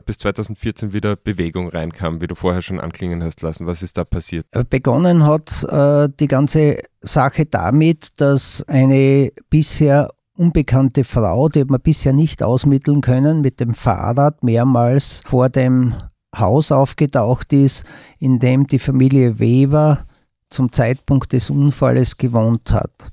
bis 0.06 0.18
2014 0.18 0.92
wieder 0.92 1.16
Bewegung 1.16 1.68
reinkam, 1.68 2.20
wie 2.20 2.28
du 2.28 2.36
vorher 2.36 2.62
schon 2.62 2.78
anklingen 2.78 3.22
hast 3.24 3.42
lassen. 3.42 3.66
Was 3.66 3.82
ist 3.82 3.96
da 3.96 4.04
passiert? 4.04 4.46
Äh, 4.52 4.64
begonnen 4.64 5.24
hat 5.24 5.64
äh, 5.64 6.08
die 6.20 6.28
ganze 6.28 6.82
Sache 7.00 7.46
damit, 7.46 8.08
dass 8.20 8.62
eine 8.68 9.32
bisher 9.50 10.10
unbekannte 10.36 11.04
Frau, 11.04 11.48
die 11.48 11.60
hat 11.60 11.70
man 11.70 11.80
bisher 11.80 12.12
nicht 12.12 12.42
ausmitteln 12.42 13.00
können, 13.00 13.40
mit 13.40 13.60
dem 13.60 13.74
Fahrrad 13.74 14.42
mehrmals 14.42 15.22
vor 15.24 15.48
dem 15.48 15.94
Haus 16.36 16.72
aufgetaucht 16.72 17.52
ist, 17.52 17.84
in 18.18 18.38
dem 18.40 18.66
die 18.66 18.78
Familie 18.78 19.38
Weber 19.38 20.06
zum 20.50 20.72
Zeitpunkt 20.72 21.32
des 21.32 21.50
Unfalles 21.50 22.16
gewohnt 22.16 22.72
hat. 22.72 23.12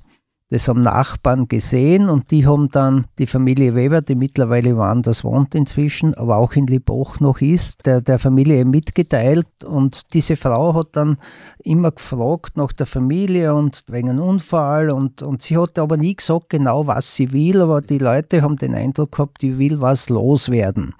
Das 0.52 0.68
haben 0.68 0.82
Nachbarn 0.82 1.48
gesehen 1.48 2.10
und 2.10 2.30
die 2.30 2.46
haben 2.46 2.68
dann 2.68 3.06
die 3.18 3.26
Familie 3.26 3.74
Weber, 3.74 4.02
die 4.02 4.14
mittlerweile 4.14 4.76
woanders 4.76 5.24
wohnt 5.24 5.54
inzwischen, 5.54 6.12
aber 6.12 6.36
auch 6.36 6.52
in 6.52 6.66
Liboch 6.66 7.20
noch 7.20 7.40
ist, 7.40 7.86
der, 7.86 8.02
der 8.02 8.18
Familie 8.18 8.66
mitgeteilt. 8.66 9.46
Und 9.64 10.12
diese 10.12 10.36
Frau 10.36 10.74
hat 10.74 10.88
dann 10.92 11.16
immer 11.64 11.90
gefragt 11.90 12.58
nach 12.58 12.70
der 12.72 12.84
Familie 12.84 13.54
und 13.54 13.84
wegen 13.88 14.10
einem 14.10 14.22
Unfall. 14.22 14.90
Und, 14.90 15.22
und 15.22 15.40
sie 15.40 15.56
hat 15.56 15.78
aber 15.78 15.96
nie 15.96 16.16
gesagt 16.16 16.50
genau, 16.50 16.86
was 16.86 17.14
sie 17.14 17.32
will, 17.32 17.62
aber 17.62 17.80
die 17.80 17.96
Leute 17.96 18.42
haben 18.42 18.56
den 18.56 18.74
Eindruck 18.74 19.12
gehabt, 19.12 19.40
die 19.40 19.56
will 19.56 19.80
was 19.80 20.10
loswerden. 20.10 20.94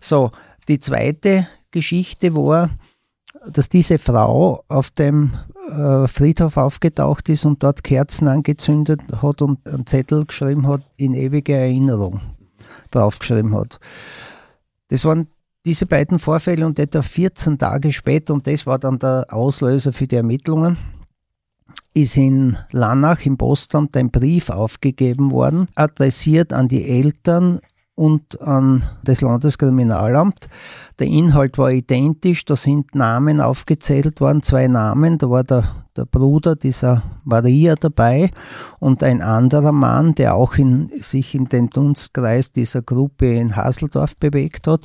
So, 0.00 0.30
die 0.68 0.78
zweite 0.78 1.48
Geschichte 1.72 2.36
war, 2.36 2.70
dass 3.52 3.68
diese 3.68 3.98
Frau 3.98 4.64
auf 4.68 4.90
dem 4.90 5.34
äh, 5.70 6.08
Friedhof 6.08 6.56
aufgetaucht 6.56 7.28
ist 7.28 7.44
und 7.44 7.62
dort 7.62 7.84
Kerzen 7.84 8.28
angezündet 8.28 9.00
hat 9.22 9.42
und 9.42 9.66
einen 9.66 9.86
Zettel 9.86 10.24
geschrieben 10.24 10.66
hat, 10.66 10.82
in 10.96 11.14
ewige 11.14 11.54
Erinnerung 11.54 12.20
draufgeschrieben 12.90 13.54
hat. 13.54 13.78
Das 14.88 15.04
waren 15.04 15.28
diese 15.64 15.86
beiden 15.86 16.18
Vorfälle 16.18 16.64
und 16.64 16.78
etwa 16.78 17.02
14 17.02 17.58
Tage 17.58 17.92
später, 17.92 18.34
und 18.34 18.46
das 18.46 18.66
war 18.66 18.78
dann 18.78 18.98
der 18.98 19.26
Auslöser 19.30 19.92
für 19.92 20.06
die 20.06 20.16
Ermittlungen, 20.16 20.78
ist 21.92 22.16
in 22.16 22.56
Lannach 22.70 23.26
im 23.26 23.36
Postamt 23.36 23.96
ein 23.96 24.10
Brief 24.10 24.50
aufgegeben 24.50 25.32
worden, 25.32 25.66
adressiert 25.74 26.52
an 26.52 26.68
die 26.68 26.88
Eltern 26.88 27.60
und 27.96 28.40
an 28.42 28.84
das 29.02 29.22
Landeskriminalamt. 29.22 30.48
Der 31.00 31.08
Inhalt 31.08 31.58
war 31.58 31.70
identisch, 31.70 32.44
da 32.44 32.54
sind 32.54 32.94
Namen 32.94 33.40
aufgezählt 33.40 34.20
worden, 34.20 34.42
zwei 34.42 34.68
Namen, 34.68 35.18
da 35.18 35.28
war 35.28 35.42
der, 35.42 35.64
der 35.96 36.04
Bruder 36.04 36.54
dieser 36.54 37.02
Maria 37.24 37.74
dabei 37.74 38.30
und 38.78 39.02
ein 39.02 39.22
anderer 39.22 39.72
Mann, 39.72 40.14
der 40.14 40.34
auch 40.34 40.56
in, 40.56 40.88
sich 41.00 41.34
in 41.34 41.46
den 41.46 41.70
Dunstkreis 41.70 42.52
dieser 42.52 42.82
Gruppe 42.82 43.34
in 43.34 43.56
Haseldorf 43.56 44.16
bewegt 44.16 44.68
hat. 44.68 44.82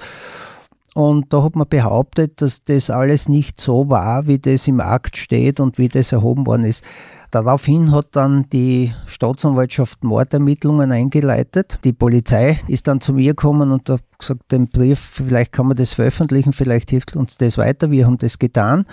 Und 0.94 1.32
da 1.32 1.44
hat 1.44 1.56
man 1.56 1.68
behauptet, 1.70 2.42
dass 2.42 2.64
das 2.64 2.90
alles 2.90 3.30
nicht 3.30 3.62
so 3.62 3.90
war, 3.90 4.28
wie 4.28 4.40
das 4.40 4.68
im 4.68 4.82
Akt 4.82 5.16
steht 5.16 5.60
und 5.62 5.78
wie 5.78 5.88
das 5.88 6.12
erhoben 6.12 6.46
worden 6.46 6.66
ist. 6.66 6.84
Daraufhin 7.32 7.94
hat 7.94 8.08
dann 8.12 8.50
die 8.52 8.94
Staatsanwaltschaft 9.06 10.04
Mordermittlungen 10.04 10.92
eingeleitet. 10.92 11.80
Die 11.86 11.94
Polizei 11.94 12.60
ist 12.68 12.88
dann 12.88 13.00
zu 13.00 13.14
mir 13.14 13.32
gekommen 13.32 13.72
und 13.72 13.90
hat 13.90 14.04
gesagt, 14.20 14.52
den 14.52 14.68
Brief, 14.68 15.00
vielleicht 15.00 15.54
kann 15.54 15.68
man 15.68 15.78
das 15.78 15.94
veröffentlichen, 15.94 16.52
vielleicht 16.52 16.90
hilft 16.90 17.16
uns 17.16 17.38
das 17.38 17.58
weiter. 17.58 17.90
Wir 17.90 18.06
haben 18.06 18.18
das 18.18 18.38
getan. 18.38 18.86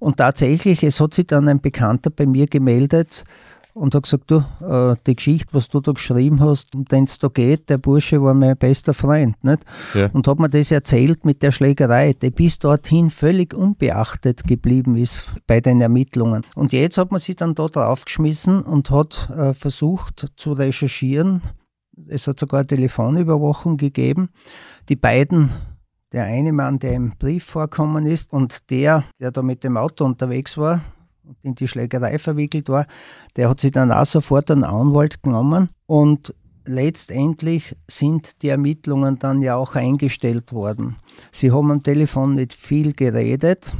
Und 0.00 0.16
tatsächlich, 0.16 0.82
es 0.82 1.00
hat 1.00 1.14
sich 1.14 1.28
dann 1.28 1.48
ein 1.48 1.60
Bekannter 1.60 2.10
bei 2.10 2.26
mir 2.26 2.46
gemeldet, 2.46 3.24
und 3.76 3.94
hat 3.94 4.04
gesagt, 4.04 4.30
du, 4.30 4.38
äh, 4.62 4.96
die 5.06 5.16
Geschichte, 5.16 5.52
was 5.52 5.68
du 5.68 5.80
da 5.80 5.92
geschrieben 5.92 6.40
hast, 6.40 6.74
um 6.74 6.86
den 6.86 7.04
es 7.04 7.18
da 7.18 7.28
geht, 7.28 7.68
der 7.68 7.76
Bursche 7.76 8.22
war 8.22 8.32
mein 8.32 8.56
bester 8.56 8.94
Freund. 8.94 9.36
Nicht? 9.44 9.64
Ja. 9.92 10.08
Und 10.12 10.26
hat 10.26 10.38
mir 10.38 10.48
das 10.48 10.70
erzählt 10.70 11.26
mit 11.26 11.42
der 11.42 11.52
Schlägerei, 11.52 12.14
die 12.14 12.30
bis 12.30 12.58
dorthin 12.58 13.10
völlig 13.10 13.52
unbeachtet 13.52 14.44
geblieben 14.44 14.96
ist 14.96 15.30
bei 15.46 15.60
den 15.60 15.80
Ermittlungen. 15.80 16.42
Und 16.54 16.72
jetzt 16.72 16.96
hat 16.96 17.10
man 17.10 17.20
sich 17.20 17.36
dann 17.36 17.54
da 17.54 17.66
draufgeschmissen 17.66 18.62
und 18.62 18.90
hat 18.90 19.30
äh, 19.36 19.52
versucht 19.52 20.32
zu 20.36 20.52
recherchieren. 20.52 21.42
Es 22.08 22.26
hat 22.26 22.40
sogar 22.40 22.66
Telefonüberwachung 22.66 23.76
gegeben. 23.76 24.30
Die 24.88 24.96
beiden 24.96 25.50
der 26.12 26.24
eine 26.24 26.52
Mann, 26.52 26.78
der 26.78 26.94
im 26.94 27.12
Brief 27.18 27.44
vorkommen 27.44 28.06
ist 28.06 28.32
und 28.32 28.70
der, 28.70 29.04
der 29.20 29.32
da 29.32 29.42
mit 29.42 29.64
dem 29.64 29.76
Auto 29.76 30.04
unterwegs 30.04 30.56
war, 30.56 30.80
und 31.26 31.36
in 31.42 31.54
die 31.54 31.68
Schlägerei 31.68 32.18
verwickelt 32.18 32.68
war, 32.68 32.86
der 33.36 33.48
hat 33.50 33.60
sich 33.60 33.72
dann 33.72 33.92
auch 33.92 34.06
sofort 34.06 34.50
einen 34.50 34.64
Anwalt 34.64 35.22
genommen 35.22 35.68
und 35.86 36.34
letztendlich 36.64 37.76
sind 37.88 38.42
die 38.42 38.48
Ermittlungen 38.48 39.18
dann 39.18 39.42
ja 39.42 39.56
auch 39.56 39.74
eingestellt 39.74 40.52
worden. 40.52 40.96
Sie 41.32 41.52
haben 41.52 41.70
am 41.70 41.82
Telefon 41.82 42.34
nicht 42.34 42.52
viel 42.52 42.92
geredet. 42.92 43.72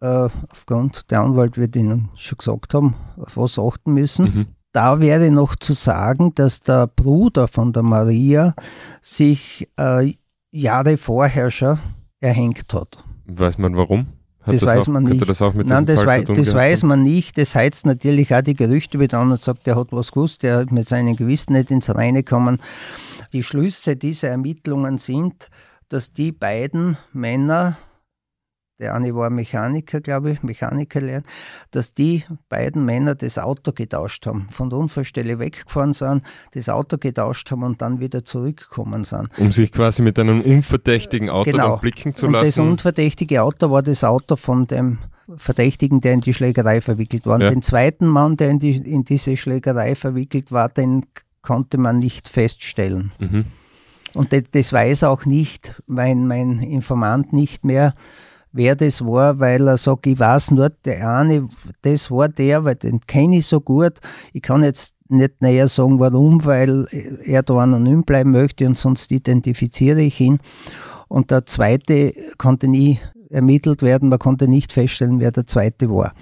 Äh, 0.00 0.28
aufgrund 0.48 1.10
der 1.10 1.20
Anwalt 1.20 1.58
wird 1.58 1.76
Ihnen 1.76 2.08
schon 2.14 2.38
gesagt 2.38 2.74
haben, 2.74 2.94
auf 3.16 3.36
was 3.36 3.58
achten 3.58 3.92
müssen. 3.92 4.24
Mhm. 4.24 4.46
Da 4.72 5.00
wäre 5.00 5.30
noch 5.30 5.56
zu 5.56 5.72
sagen, 5.72 6.32
dass 6.34 6.60
der 6.60 6.86
Bruder 6.86 7.48
von 7.48 7.72
der 7.72 7.82
Maria 7.82 8.54
sich 9.02 9.68
äh, 9.76 10.14
Jahre 10.52 10.96
vorher 10.96 11.50
schon 11.50 11.80
erhängt 12.20 12.72
hat. 12.72 13.04
Weiß 13.26 13.58
man 13.58 13.76
warum? 13.76 14.06
Hat 14.52 14.62
das, 14.62 14.68
das 14.68 14.76
weiß 14.76 14.84
auch, 14.84 14.88
man 14.88 15.04
nicht. 15.04 15.28
Das 15.28 15.40
Nein, 15.40 15.86
das, 15.86 16.06
wei 16.06 16.22
das 16.22 16.54
weiß 16.54 16.82
man 16.84 17.02
nicht. 17.02 17.38
Das 17.38 17.54
heizt 17.54 17.86
natürlich 17.86 18.34
auch 18.34 18.42
die 18.42 18.54
Gerüchte 18.54 19.00
wieder 19.00 19.18
an 19.18 19.30
und 19.30 19.42
sagt, 19.42 19.66
der 19.66 19.76
hat 19.76 19.88
was 19.90 20.12
gewusst, 20.12 20.42
der 20.42 20.58
hat 20.58 20.72
mit 20.72 20.88
seinem 20.88 21.16
Gewissen 21.16 21.54
nicht 21.54 21.70
ins 21.70 21.94
Reine 21.94 22.22
gekommen. 22.22 22.58
Die 23.32 23.42
Schlüsse 23.42 23.96
dieser 23.96 24.28
Ermittlungen 24.28 24.98
sind, 24.98 25.48
dass 25.88 26.12
die 26.12 26.32
beiden 26.32 26.96
Männer 27.12 27.76
der 28.80 28.94
eine 28.94 29.14
war 29.14 29.28
Mechaniker, 29.30 30.00
glaube 30.00 30.32
ich, 30.32 30.42
Mechaniker 30.42 31.00
lernen, 31.00 31.24
dass 31.70 31.92
die 31.92 32.24
beiden 32.48 32.84
Männer 32.84 33.14
das 33.14 33.38
Auto 33.38 33.72
getauscht 33.72 34.26
haben, 34.26 34.48
von 34.50 34.70
der 34.70 34.78
Unfallstelle 34.78 35.38
weggefahren 35.38 35.92
sind, 35.92 36.22
das 36.52 36.68
Auto 36.68 36.96
getauscht 36.96 37.50
haben 37.50 37.62
und 37.62 37.82
dann 37.82 38.00
wieder 38.00 38.24
zurückgekommen 38.24 39.04
sind. 39.04 39.28
Um 39.36 39.52
sich 39.52 39.70
quasi 39.70 40.02
mit 40.02 40.18
einem 40.18 40.40
unverdächtigen 40.40 41.28
Auto 41.28 41.50
genau. 41.50 41.76
blicken 41.76 42.16
zu 42.16 42.26
lassen. 42.26 42.38
Und 42.38 42.46
das 42.46 42.58
unverdächtige 42.58 43.42
Auto 43.42 43.70
war 43.70 43.82
das 43.82 44.02
Auto 44.02 44.36
von 44.36 44.66
dem 44.66 44.98
Verdächtigen, 45.36 46.00
der 46.00 46.14
in 46.14 46.22
die 46.22 46.34
Schlägerei 46.34 46.80
verwickelt 46.80 47.26
war. 47.26 47.40
Ja. 47.40 47.50
Den 47.50 47.62
zweiten 47.62 48.06
Mann, 48.06 48.36
der 48.36 48.50
in, 48.50 48.58
die, 48.58 48.76
in 48.76 49.04
diese 49.04 49.36
Schlägerei 49.36 49.94
verwickelt 49.94 50.50
war, 50.50 50.68
den 50.70 51.04
konnte 51.42 51.78
man 51.78 51.98
nicht 51.98 52.28
feststellen. 52.28 53.12
Mhm. 53.18 53.44
Und 54.14 54.32
das, 54.32 54.42
das 54.50 54.72
weiß 54.72 55.04
auch 55.04 55.24
nicht 55.24 55.80
mein, 55.86 56.26
mein 56.26 56.60
Informant 56.60 57.32
nicht 57.32 57.64
mehr, 57.64 57.94
wer 58.52 58.76
das 58.76 59.04
war, 59.04 59.38
weil 59.38 59.66
er 59.68 59.78
sagt, 59.78 60.06
ich 60.06 60.18
weiß 60.18 60.52
nur, 60.52 60.70
der 60.84 61.08
eine, 61.08 61.48
das 61.82 62.10
war 62.10 62.28
der, 62.28 62.64
weil 62.64 62.76
den 62.76 63.00
kenne 63.00 63.38
ich 63.38 63.46
so 63.46 63.60
gut. 63.60 64.00
Ich 64.32 64.42
kann 64.42 64.62
jetzt 64.62 64.94
nicht 65.08 65.42
näher 65.42 65.68
sagen, 65.68 65.98
warum, 65.98 66.44
weil 66.44 66.86
er 67.24 67.42
da 67.42 67.56
anonym 67.56 68.04
bleiben 68.04 68.30
möchte 68.30 68.66
und 68.66 68.76
sonst 68.76 69.10
identifiziere 69.10 70.00
ich 70.00 70.20
ihn. 70.20 70.38
Und 71.08 71.30
der 71.30 71.46
zweite 71.46 72.12
konnte 72.38 72.68
nie 72.68 73.00
ermittelt 73.30 73.82
werden, 73.82 74.08
man 74.08 74.18
konnte 74.18 74.48
nicht 74.48 74.72
feststellen, 74.72 75.20
wer 75.20 75.32
der 75.32 75.46
zweite 75.46 75.90
war. 75.90 76.12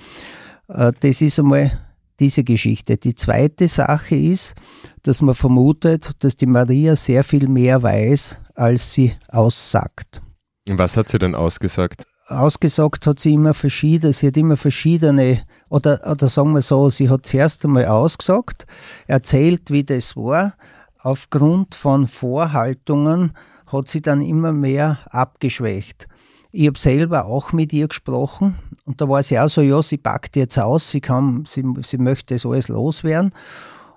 Äh, 0.68 0.92
das 1.00 1.20
ist 1.20 1.38
einmal 1.38 1.73
diese 2.20 2.44
Geschichte. 2.44 2.97
Die 2.97 3.14
zweite 3.14 3.68
Sache 3.68 4.16
ist, 4.16 4.54
dass 5.02 5.23
man 5.23 5.35
vermutet, 5.35 6.12
dass 6.20 6.37
die 6.37 6.47
Maria 6.47 6.97
sehr 6.97 7.25
viel 7.25 7.49
mehr 7.49 7.82
weiß, 7.82 8.38
als 8.54 8.92
sie 8.92 9.14
aussagt. 9.28 10.20
Was 10.68 10.97
hat 10.97 11.08
sie 11.08 11.18
denn 11.18 11.35
ausgesagt? 11.35 12.04
Ausgesagt 12.28 13.06
hat 13.06 13.18
sie 13.18 13.35
immer 13.35 13.54
verschiedene, 13.54 14.12
sie 14.12 14.28
hat 14.28 14.37
immer 14.37 14.56
verschiedene, 14.56 15.42
oder, 15.68 16.00
oder 16.11 16.28
sagen 16.28 16.52
wir 16.52 16.61
so, 16.61 16.88
sie 16.90 17.08
hat 17.08 17.26
zuerst 17.26 17.64
einmal 17.64 17.87
ausgesagt, 17.87 18.66
erzählt, 19.06 19.70
wie 19.70 19.85
das 19.85 20.16
war. 20.16 20.54
Aufgrund 21.00 21.75
von 21.75 22.06
Vorhaltungen 22.06 23.32
hat 23.66 23.88
sie 23.88 24.02
dann 24.02 24.23
immer 24.23 24.52
mehr 24.52 24.99
abgeschwächt. 25.11 26.08
Ich 26.50 26.66
habe 26.66 26.78
selber 26.78 27.26
auch 27.26 27.52
mit 27.52 27.73
ihr 27.73 27.88
gesprochen 27.88 28.58
und 28.85 29.00
da 29.00 29.08
war 29.08 29.23
sie 29.23 29.38
auch 29.38 29.49
so, 29.49 29.61
ja, 29.61 29.82
sie 29.82 29.99
packt 29.99 30.37
jetzt 30.37 30.58
aus, 30.58 30.90
sie, 30.90 31.00
kann, 31.00 31.44
sie, 31.47 31.62
sie 31.82 31.99
möchte 31.99 32.35
das 32.35 32.47
alles 32.47 32.68
loswerden. 32.68 33.32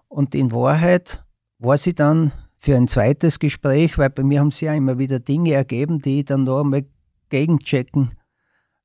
Und 0.10 0.36
in 0.36 0.52
Wahrheit 0.52 1.24
war 1.60 1.78
sie 1.78 1.94
dann 1.94 2.34
für 2.60 2.76
ein 2.76 2.88
zweites 2.88 3.40
Gespräch, 3.40 3.98
weil 3.98 4.10
bei 4.10 4.24
mir 4.24 4.42
haben 4.42 4.52
sie 4.52 4.66
ja 4.66 4.74
immer 4.74 5.00
wieder 5.00 5.20
Dinge 5.20 5.54
ergeben, 5.54 6.02
die 6.02 6.20
ich 6.20 6.26
dann 6.26 6.44
noch 6.44 6.62
einmal 6.62 6.84
gegenchecken 7.30 8.12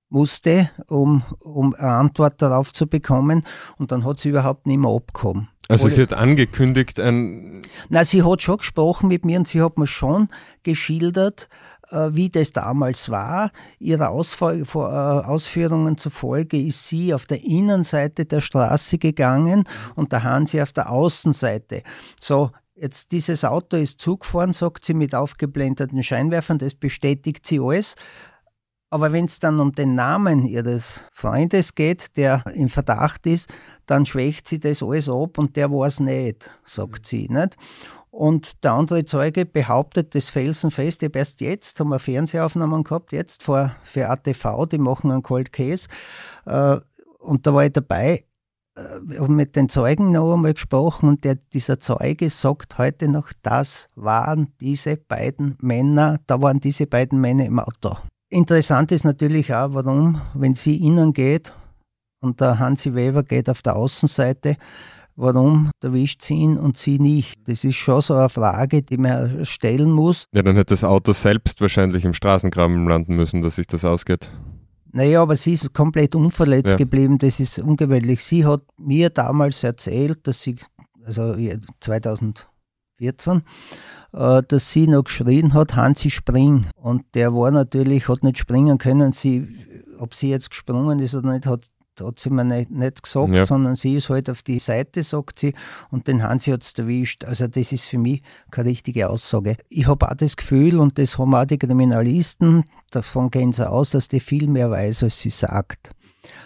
musste, 0.08 0.70
um, 0.88 1.22
um 1.40 1.74
eine 1.74 1.92
Antwort 1.92 2.40
darauf 2.40 2.72
zu 2.72 2.86
bekommen. 2.86 3.44
Und 3.78 3.92
dann 3.92 4.04
hat 4.04 4.20
sie 4.20 4.30
überhaupt 4.30 4.66
nicht 4.66 4.78
mehr 4.78 4.90
abgekommen. 4.90 5.48
Also 5.68 5.88
sie 5.88 6.02
hat 6.02 6.12
angekündigt 6.12 7.00
ein... 7.00 7.62
Na, 7.88 8.04
sie 8.04 8.22
hat 8.22 8.40
schon 8.40 8.58
gesprochen 8.58 9.08
mit 9.08 9.24
mir 9.24 9.38
und 9.38 9.48
sie 9.48 9.60
hat 9.60 9.78
mir 9.78 9.88
schon 9.88 10.28
geschildert, 10.62 11.48
äh, 11.90 12.10
wie 12.12 12.30
das 12.30 12.52
damals 12.52 13.10
war. 13.10 13.50
Ihrer 13.80 14.10
äh, 14.10 14.74
Ausführungen 15.26 15.98
zufolge 15.98 16.60
ist 16.60 16.86
sie 16.86 17.12
auf 17.12 17.26
der 17.26 17.42
Innenseite 17.42 18.26
der 18.26 18.40
Straße 18.40 18.98
gegangen 18.98 19.64
und 19.96 20.12
der 20.12 20.22
Hansi 20.22 20.62
auf 20.62 20.72
der 20.72 20.90
Außenseite. 20.90 21.82
So, 22.20 22.52
Jetzt 22.78 23.12
dieses 23.12 23.42
Auto 23.42 23.78
ist 23.78 24.02
zugefahren, 24.02 24.52
sagt 24.52 24.84
sie 24.84 24.92
mit 24.92 25.14
aufgeblendeten 25.14 26.02
Scheinwerfern, 26.02 26.58
das 26.58 26.74
bestätigt 26.74 27.46
sie 27.46 27.58
alles. 27.58 27.96
Aber 28.88 29.12
wenn 29.12 29.24
es 29.24 29.40
dann 29.40 29.58
um 29.58 29.72
den 29.72 29.94
Namen 29.94 30.44
ihres 30.44 31.04
Freundes 31.12 31.74
geht, 31.74 32.16
der 32.16 32.44
im 32.54 32.68
Verdacht 32.68 33.26
ist, 33.26 33.52
dann 33.86 34.06
schwächt 34.06 34.46
sie 34.46 34.60
das 34.60 34.82
alles 34.82 35.08
ab 35.08 35.38
und 35.38 35.56
der 35.56 35.70
war 35.72 35.86
es 35.86 35.98
nicht, 35.98 36.50
sagt 36.64 37.00
mhm. 37.00 37.04
sie. 37.04 37.28
Nicht? 37.28 37.56
Und 38.10 38.64
der 38.64 38.72
andere 38.72 39.04
Zeuge 39.04 39.44
behauptet 39.44 40.14
das 40.14 40.30
felsenfest, 40.30 41.02
ich 41.02 41.08
habe 41.08 41.18
erst 41.18 41.40
jetzt, 41.40 41.78
haben 41.80 41.90
wir 41.90 41.98
Fernsehaufnahmen 41.98 42.84
gehabt, 42.84 43.12
jetzt 43.12 43.42
vor, 43.42 43.74
für 43.82 44.08
ATV, 44.08 44.66
die 44.66 44.78
machen 44.78 45.10
einen 45.10 45.22
Cold 45.22 45.52
Case. 45.52 45.88
Äh, 46.46 46.78
und 47.18 47.46
da 47.46 47.52
war 47.52 47.66
ich 47.66 47.72
dabei, 47.72 48.24
äh, 48.76 49.28
mit 49.28 49.56
den 49.56 49.68
Zeugen 49.68 50.12
noch 50.12 50.32
einmal 50.32 50.54
gesprochen 50.54 51.08
und 51.08 51.24
der, 51.24 51.34
dieser 51.34 51.80
Zeuge 51.80 52.30
sagt 52.30 52.78
heute 52.78 53.08
noch, 53.08 53.32
das 53.42 53.88
waren 53.96 54.54
diese 54.60 54.96
beiden 54.96 55.58
Männer, 55.60 56.20
da 56.26 56.40
waren 56.40 56.60
diese 56.60 56.86
beiden 56.86 57.20
Männer 57.20 57.44
im 57.44 57.58
Auto. 57.58 57.96
Interessant 58.28 58.90
ist 58.90 59.04
natürlich 59.04 59.54
auch, 59.54 59.74
warum, 59.74 60.20
wenn 60.34 60.54
sie 60.54 60.76
innen 60.76 61.12
geht 61.12 61.54
und 62.20 62.40
der 62.40 62.58
Hansi 62.58 62.94
Weber 62.94 63.22
geht 63.22 63.48
auf 63.48 63.62
der 63.62 63.76
Außenseite, 63.76 64.56
warum 65.14 65.70
erwischt 65.80 66.22
sie 66.22 66.34
ihn 66.34 66.58
und 66.58 66.76
sie 66.76 66.98
nicht? 66.98 67.36
Das 67.44 67.62
ist 67.62 67.76
schon 67.76 68.00
so 68.00 68.14
eine 68.14 68.28
Frage, 68.28 68.82
die 68.82 68.96
man 68.96 69.44
stellen 69.44 69.92
muss. 69.92 70.24
Ja, 70.34 70.42
dann 70.42 70.56
hätte 70.56 70.74
das 70.74 70.82
Auto 70.82 71.12
selbst 71.12 71.60
wahrscheinlich 71.60 72.04
im 72.04 72.14
Straßengraben 72.14 72.88
landen 72.88 73.14
müssen, 73.14 73.42
dass 73.42 73.56
sich 73.56 73.68
das 73.68 73.84
ausgeht. 73.84 74.28
Naja, 74.92 75.22
aber 75.22 75.36
sie 75.36 75.52
ist 75.52 75.72
komplett 75.72 76.14
unverletzt 76.14 76.72
ja. 76.72 76.78
geblieben. 76.78 77.18
Das 77.18 77.38
ist 77.38 77.58
ungewöhnlich. 77.60 78.24
Sie 78.24 78.44
hat 78.44 78.62
mir 78.80 79.10
damals 79.10 79.62
erzählt, 79.62 80.26
dass 80.26 80.42
sie, 80.42 80.56
also 81.04 81.36
2014, 81.80 82.46
äh, 82.98 83.40
dass 84.16 84.72
sie 84.72 84.86
noch 84.86 85.04
geschrien 85.04 85.52
hat, 85.52 85.76
Hansi 85.76 86.10
spring. 86.10 86.66
Und 86.80 87.04
der 87.14 87.34
war 87.34 87.50
natürlich, 87.50 88.08
hat 88.08 88.24
nicht 88.24 88.38
springen 88.38 88.78
können. 88.78 89.12
Sie, 89.12 89.46
ob 89.98 90.14
sie 90.14 90.30
jetzt 90.30 90.50
gesprungen 90.50 90.98
ist 91.00 91.14
oder 91.14 91.32
nicht, 91.32 91.46
hat 91.46 91.68
hat 91.98 92.20
sie 92.20 92.28
mir 92.28 92.44
nicht, 92.44 92.70
nicht 92.70 93.02
gesagt, 93.02 93.34
ja. 93.34 93.44
sondern 93.46 93.74
sie 93.74 93.94
ist 93.96 94.10
halt 94.10 94.28
auf 94.28 94.42
die 94.42 94.58
Seite, 94.58 95.02
sagt 95.02 95.38
sie, 95.38 95.54
und 95.90 96.06
den 96.08 96.22
Hansi 96.22 96.50
hat 96.50 96.62
es 96.62 96.72
erwischt. 96.74 97.24
Also 97.24 97.46
das 97.48 97.72
ist 97.72 97.86
für 97.86 97.96
mich 97.96 98.22
keine 98.50 98.68
richtige 98.68 99.08
Aussage. 99.08 99.56
Ich 99.70 99.86
habe 99.86 100.06
auch 100.10 100.14
das 100.14 100.36
Gefühl, 100.36 100.78
und 100.78 100.98
das 100.98 101.18
haben 101.18 101.34
auch 101.34 101.46
die 101.46 101.58
Kriminalisten, 101.58 102.64
davon 102.90 103.30
gehen 103.30 103.52
sie 103.52 103.66
aus, 103.66 103.90
dass 103.90 104.08
die 104.08 104.20
viel 104.20 104.46
mehr 104.46 104.70
weiß, 104.70 105.04
als 105.04 105.20
sie 105.20 105.30
sagt. 105.30 105.90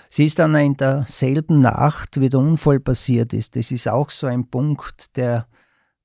Sie 0.08 0.26
ist 0.26 0.38
dann 0.38 0.54
in 0.54 0.76
derselben 0.76 1.60
Nacht, 1.60 2.20
wie 2.20 2.28
der 2.28 2.40
Unfall 2.40 2.80
passiert 2.80 3.32
ist. 3.32 3.56
Das 3.56 3.70
ist 3.70 3.88
auch 3.88 4.10
so 4.10 4.26
ein 4.26 4.46
Punkt, 4.46 5.16
der, 5.16 5.46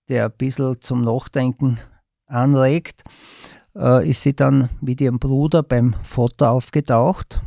der 0.09 0.25
ein 0.25 0.33
bisschen 0.37 0.81
zum 0.81 1.01
Nachdenken 1.01 1.79
anregt. 2.27 3.03
Äh, 3.75 4.09
ist 4.09 4.23
sie 4.23 4.35
dann 4.35 4.69
mit 4.81 5.01
ihrem 5.01 5.19
Bruder 5.19 5.63
beim 5.63 5.95
Foto 6.03 6.45
aufgetaucht 6.45 7.41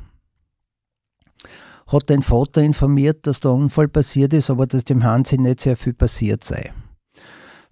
hat 1.89 2.11
den 2.11 2.23
Vater 2.23 2.63
informiert, 2.63 3.27
dass 3.27 3.41
der 3.41 3.53
Unfall 3.53 3.89
passiert 3.89 4.35
ist, 4.35 4.51
aber 4.51 4.67
dass 4.67 4.85
dem 4.85 5.05
Hansi 5.05 5.39
nicht 5.39 5.61
sehr 5.61 5.77
viel 5.77 5.95
passiert 5.95 6.45
sei. 6.45 6.73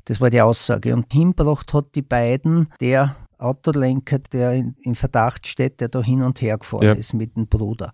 Das 0.06 0.20
war 0.20 0.30
die 0.30 0.40
Aussage. 0.40 0.94
Und 0.94 1.12
hinbracht 1.12 1.74
hat 1.74 1.94
die 1.94 2.02
beiden 2.02 2.68
der 2.80 3.16
Autolenker, 3.38 4.18
der 4.18 4.54
in, 4.54 4.74
in, 4.80 4.94
Verdacht 4.94 5.46
steht, 5.46 5.80
der 5.80 5.88
da 5.88 6.02
hin 6.02 6.22
und 6.22 6.40
her 6.40 6.58
gefahren 6.58 6.84
ja. 6.84 6.92
ist 6.92 7.12
mit 7.12 7.36
dem 7.36 7.46
Bruder. 7.46 7.92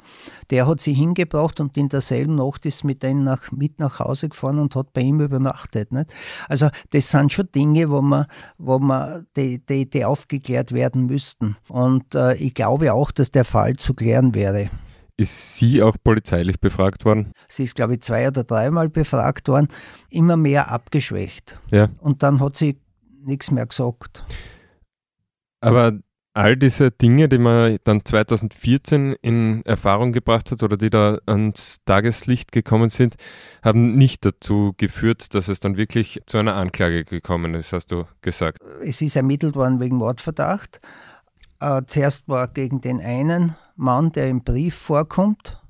Der 0.50 0.66
hat 0.66 0.80
sie 0.80 0.94
hingebracht 0.94 1.60
und 1.60 1.76
in 1.76 1.88
derselben 1.88 2.36
Nacht 2.36 2.64
ist 2.64 2.84
mit 2.84 3.02
denen 3.02 3.24
nach, 3.24 3.50
mit 3.50 3.80
nach 3.80 3.98
Hause 3.98 4.28
gefahren 4.28 4.58
und 4.58 4.76
hat 4.76 4.92
bei 4.92 5.00
ihm 5.00 5.20
übernachtet. 5.20 5.92
Nicht? 5.92 6.12
Also 6.48 6.68
das 6.90 7.10
sind 7.10 7.32
schon 7.32 7.48
Dinge, 7.54 7.90
wo 7.90 8.00
man, 8.00 8.26
wo 8.58 8.78
man 8.78 9.26
die, 9.36 9.64
die, 9.64 9.88
die 9.88 10.04
aufgeklärt 10.04 10.72
werden 10.72 11.06
müssten. 11.06 11.56
Und 11.68 12.14
äh, 12.14 12.34
ich 12.34 12.54
glaube 12.54 12.92
auch, 12.92 13.10
dass 13.10 13.30
der 13.30 13.44
Fall 13.44 13.76
zu 13.76 13.94
klären 13.94 14.34
wäre. 14.34 14.70
Ist 15.16 15.56
sie 15.56 15.82
auch 15.82 15.96
polizeilich 16.02 16.58
befragt 16.58 17.04
worden? 17.04 17.32
Sie 17.48 17.64
ist, 17.64 17.76
glaube 17.76 17.94
ich, 17.94 18.00
zwei 18.00 18.28
oder 18.28 18.44
dreimal 18.44 18.88
befragt 18.88 19.48
worden, 19.48 19.68
immer 20.08 20.36
mehr 20.36 20.70
abgeschwächt. 20.70 21.60
Ja. 21.70 21.90
Und 22.00 22.22
dann 22.22 22.40
hat 22.40 22.56
sie 22.56 22.78
nichts 23.24 23.50
mehr 23.50 23.66
gesagt. 23.66 24.24
Aber 25.62 25.98
all 26.34 26.56
diese 26.56 26.90
Dinge, 26.90 27.28
die 27.28 27.38
man 27.38 27.78
dann 27.84 28.04
2014 28.04 29.14
in 29.22 29.62
Erfahrung 29.64 30.12
gebracht 30.12 30.50
hat 30.50 30.62
oder 30.62 30.76
die 30.76 30.90
da 30.90 31.18
ans 31.26 31.78
Tageslicht 31.84 32.52
gekommen 32.52 32.90
sind, 32.90 33.16
haben 33.62 33.94
nicht 33.96 34.24
dazu 34.24 34.72
geführt, 34.76 35.34
dass 35.34 35.48
es 35.48 35.60
dann 35.60 35.76
wirklich 35.76 36.20
zu 36.26 36.38
einer 36.38 36.56
Anklage 36.56 37.04
gekommen 37.04 37.54
ist, 37.54 37.72
hast 37.72 37.92
du 37.92 38.04
gesagt. 38.22 38.58
Es 38.80 39.02
ist 39.02 39.16
ermittelt 39.16 39.54
worden 39.54 39.80
wegen 39.80 39.96
Mordverdacht. 39.96 40.80
Äh, 41.60 41.82
zuerst 41.86 42.28
war 42.28 42.48
gegen 42.48 42.80
den 42.80 43.00
einen 43.00 43.54
Mann, 43.76 44.12
der 44.12 44.28
im 44.28 44.42
Brief 44.42 44.74
vorkommt. 44.74 45.62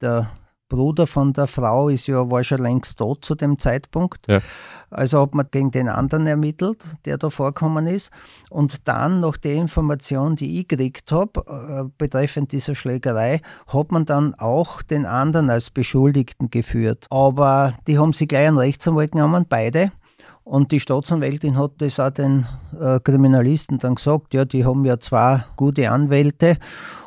Der 0.00 0.30
Bruder 0.72 1.06
von 1.06 1.34
der 1.34 1.46
Frau 1.46 1.90
ist 1.90 2.06
ja, 2.06 2.30
war 2.30 2.42
schon 2.42 2.62
längst 2.62 2.98
tot 2.98 3.22
zu 3.26 3.34
dem 3.34 3.58
Zeitpunkt. 3.58 4.26
Ja. 4.26 4.40
Also 4.90 5.20
hat 5.20 5.34
man 5.34 5.46
gegen 5.50 5.70
den 5.70 5.88
anderen 5.88 6.26
ermittelt, 6.26 6.82
der 7.04 7.18
da 7.18 7.28
vorkommen 7.28 7.86
ist. 7.86 8.10
Und 8.48 8.88
dann, 8.88 9.20
nach 9.20 9.36
der 9.36 9.54
Information, 9.54 10.34
die 10.34 10.60
ich 10.60 10.68
gekriegt 10.68 11.12
habe, 11.12 11.44
äh, 11.46 11.90
betreffend 11.98 12.52
dieser 12.52 12.74
Schlägerei, 12.74 13.42
hat 13.66 13.92
man 13.92 14.06
dann 14.06 14.34
auch 14.34 14.80
den 14.80 15.04
anderen 15.04 15.50
als 15.50 15.70
Beschuldigten 15.70 16.50
geführt. 16.50 17.06
Aber 17.10 17.74
die 17.86 17.98
haben 17.98 18.14
sich 18.14 18.28
gleich 18.28 18.48
einen 18.48 18.58
Rechtsanwalt 18.58 19.12
genommen, 19.12 19.44
beide. 19.46 19.92
Und 20.44 20.72
die 20.72 20.80
Staatsanwältin 20.80 21.58
hat 21.58 21.72
das 21.78 22.00
auch 22.00 22.10
den 22.10 22.46
äh, 22.80 22.98
Kriminalisten 22.98 23.78
dann 23.78 23.94
gesagt, 23.96 24.32
ja, 24.34 24.46
die 24.46 24.64
haben 24.64 24.84
ja 24.86 24.98
zwei 24.98 25.44
gute 25.56 25.90
Anwälte 25.90 26.56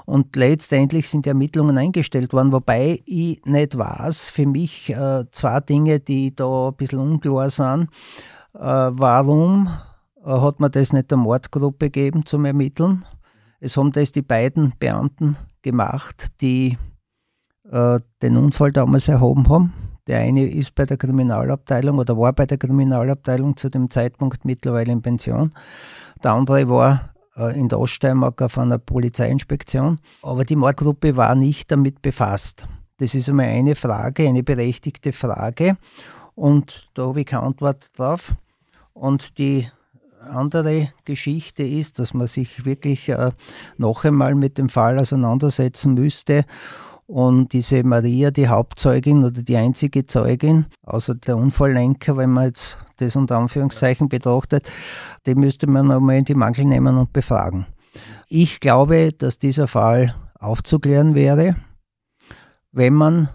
und 0.05 0.35
letztendlich 0.35 1.09
sind 1.09 1.25
die 1.25 1.29
Ermittlungen 1.29 1.77
eingestellt 1.77 2.31
worden, 2.33 2.51
wobei 2.51 3.01
ich 3.05 3.43
nicht 3.45 3.77
weiß, 3.77 4.29
für 4.29 4.45
mich 4.45 4.89
äh, 4.91 5.25
zwei 5.31 5.59
Dinge, 5.59 5.99
die 5.99 6.35
da 6.35 6.69
ein 6.69 6.75
bisschen 6.75 6.99
unklar 6.99 7.49
sind. 7.49 7.89
Äh, 8.53 8.59
warum 8.59 9.67
äh, 10.23 10.29
hat 10.29 10.59
man 10.59 10.71
das 10.71 10.93
nicht 10.93 11.11
der 11.11 11.17
Mordgruppe 11.17 11.89
gegeben 11.89 12.25
zum 12.25 12.45
Ermitteln? 12.45 13.05
Es 13.59 13.77
haben 13.77 13.91
das 13.91 14.11
die 14.11 14.21
beiden 14.21 14.73
Beamten 14.79 15.37
gemacht, 15.63 16.27
die 16.41 16.77
äh, 17.71 17.99
den 18.21 18.37
Unfall 18.37 18.71
damals 18.71 19.07
erhoben 19.07 19.49
haben. 19.49 19.73
Der 20.07 20.19
eine 20.19 20.45
ist 20.45 20.75
bei 20.75 20.85
der 20.85 20.97
Kriminalabteilung 20.97 21.97
oder 21.97 22.15
war 22.15 22.31
bei 22.31 22.45
der 22.45 22.59
Kriminalabteilung 22.59 23.57
zu 23.57 23.69
dem 23.69 23.89
Zeitpunkt 23.89 24.45
mittlerweile 24.45 24.91
in 24.91 25.01
Pension. 25.01 25.51
Der 26.23 26.33
andere 26.33 26.69
war 26.69 27.14
in 27.35 27.67
der 27.69 27.79
Oststeiermark 27.79 28.41
auf 28.41 28.57
einer 28.57 28.77
Polizeiinspektion. 28.77 29.99
Aber 30.21 30.45
die 30.45 30.55
Mordgruppe 30.55 31.17
war 31.17 31.35
nicht 31.35 31.71
damit 31.71 32.01
befasst. 32.01 32.65
Das 32.97 33.13
ist 33.13 33.29
einmal 33.29 33.47
eine 33.47 33.75
Frage, 33.75 34.27
eine 34.27 34.43
berechtigte 34.43 35.11
Frage. 35.11 35.77
Und 36.33 36.89
da 36.93 37.07
habe 37.07 37.21
ich 37.21 37.27
keine 37.27 37.43
Antwort 37.43 37.91
drauf. 37.97 38.33
Und 38.93 39.37
die 39.37 39.67
andere 40.21 40.89
Geschichte 41.03 41.63
ist, 41.63 41.99
dass 41.99 42.13
man 42.13 42.27
sich 42.27 42.65
wirklich 42.65 43.09
äh, 43.09 43.31
noch 43.77 44.05
einmal 44.05 44.35
mit 44.35 44.57
dem 44.57 44.69
Fall 44.69 44.97
auseinandersetzen 44.97 45.93
müsste 45.93 46.45
und 47.07 47.53
diese 47.53 47.83
Maria, 47.83 48.31
die 48.31 48.47
Hauptzeugin 48.47 49.23
oder 49.23 49.41
die 49.43 49.57
einzige 49.57 50.05
Zeugin, 50.05 50.65
außer 50.83 51.15
der 51.15 51.37
Unfalllenker, 51.37 52.17
wenn 52.17 52.31
man 52.31 52.45
jetzt 52.45 52.83
das 52.97 53.15
unter 53.15 53.37
Anführungszeichen 53.37 54.09
betrachtet, 54.09 54.71
die 55.25 55.35
müsste 55.35 55.67
man 55.67 55.87
nochmal 55.87 56.17
in 56.17 56.25
die 56.25 56.35
Mangel 56.35 56.65
nehmen 56.65 56.97
und 56.97 57.13
befragen. 57.13 57.67
Ich 58.27 58.59
glaube, 58.59 59.11
dass 59.13 59.37
dieser 59.37 59.67
Fall 59.67 60.15
aufzuklären 60.39 61.15
wäre, 61.15 61.55
wenn 62.71 62.93
man 62.93 63.29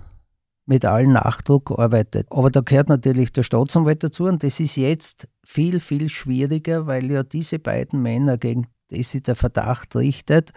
mit 0.67 0.85
allen 0.85 1.13
Nachdruck 1.13 1.73
arbeitet. 1.79 2.29
Aber 2.31 2.51
da 2.51 2.61
gehört 2.61 2.89
natürlich 2.89 3.33
der 3.33 3.43
Staatsanwalt 3.43 4.05
dazu 4.05 4.25
und 4.25 4.45
das 4.45 4.61
ist 4.61 4.77
jetzt 4.77 5.29
viel, 5.45 5.81
viel 5.81 6.09
schwieriger, 6.09 6.87
weil 6.87 7.11
ja 7.11 7.23
diese 7.23 7.59
beiden 7.59 8.03
Männer, 8.03 8.39
gegen 8.39 8.67
die 8.91 9.03
sich 9.03 9.23
der 9.23 9.37
Verdacht 9.37 9.97
richtet, 9.97 10.53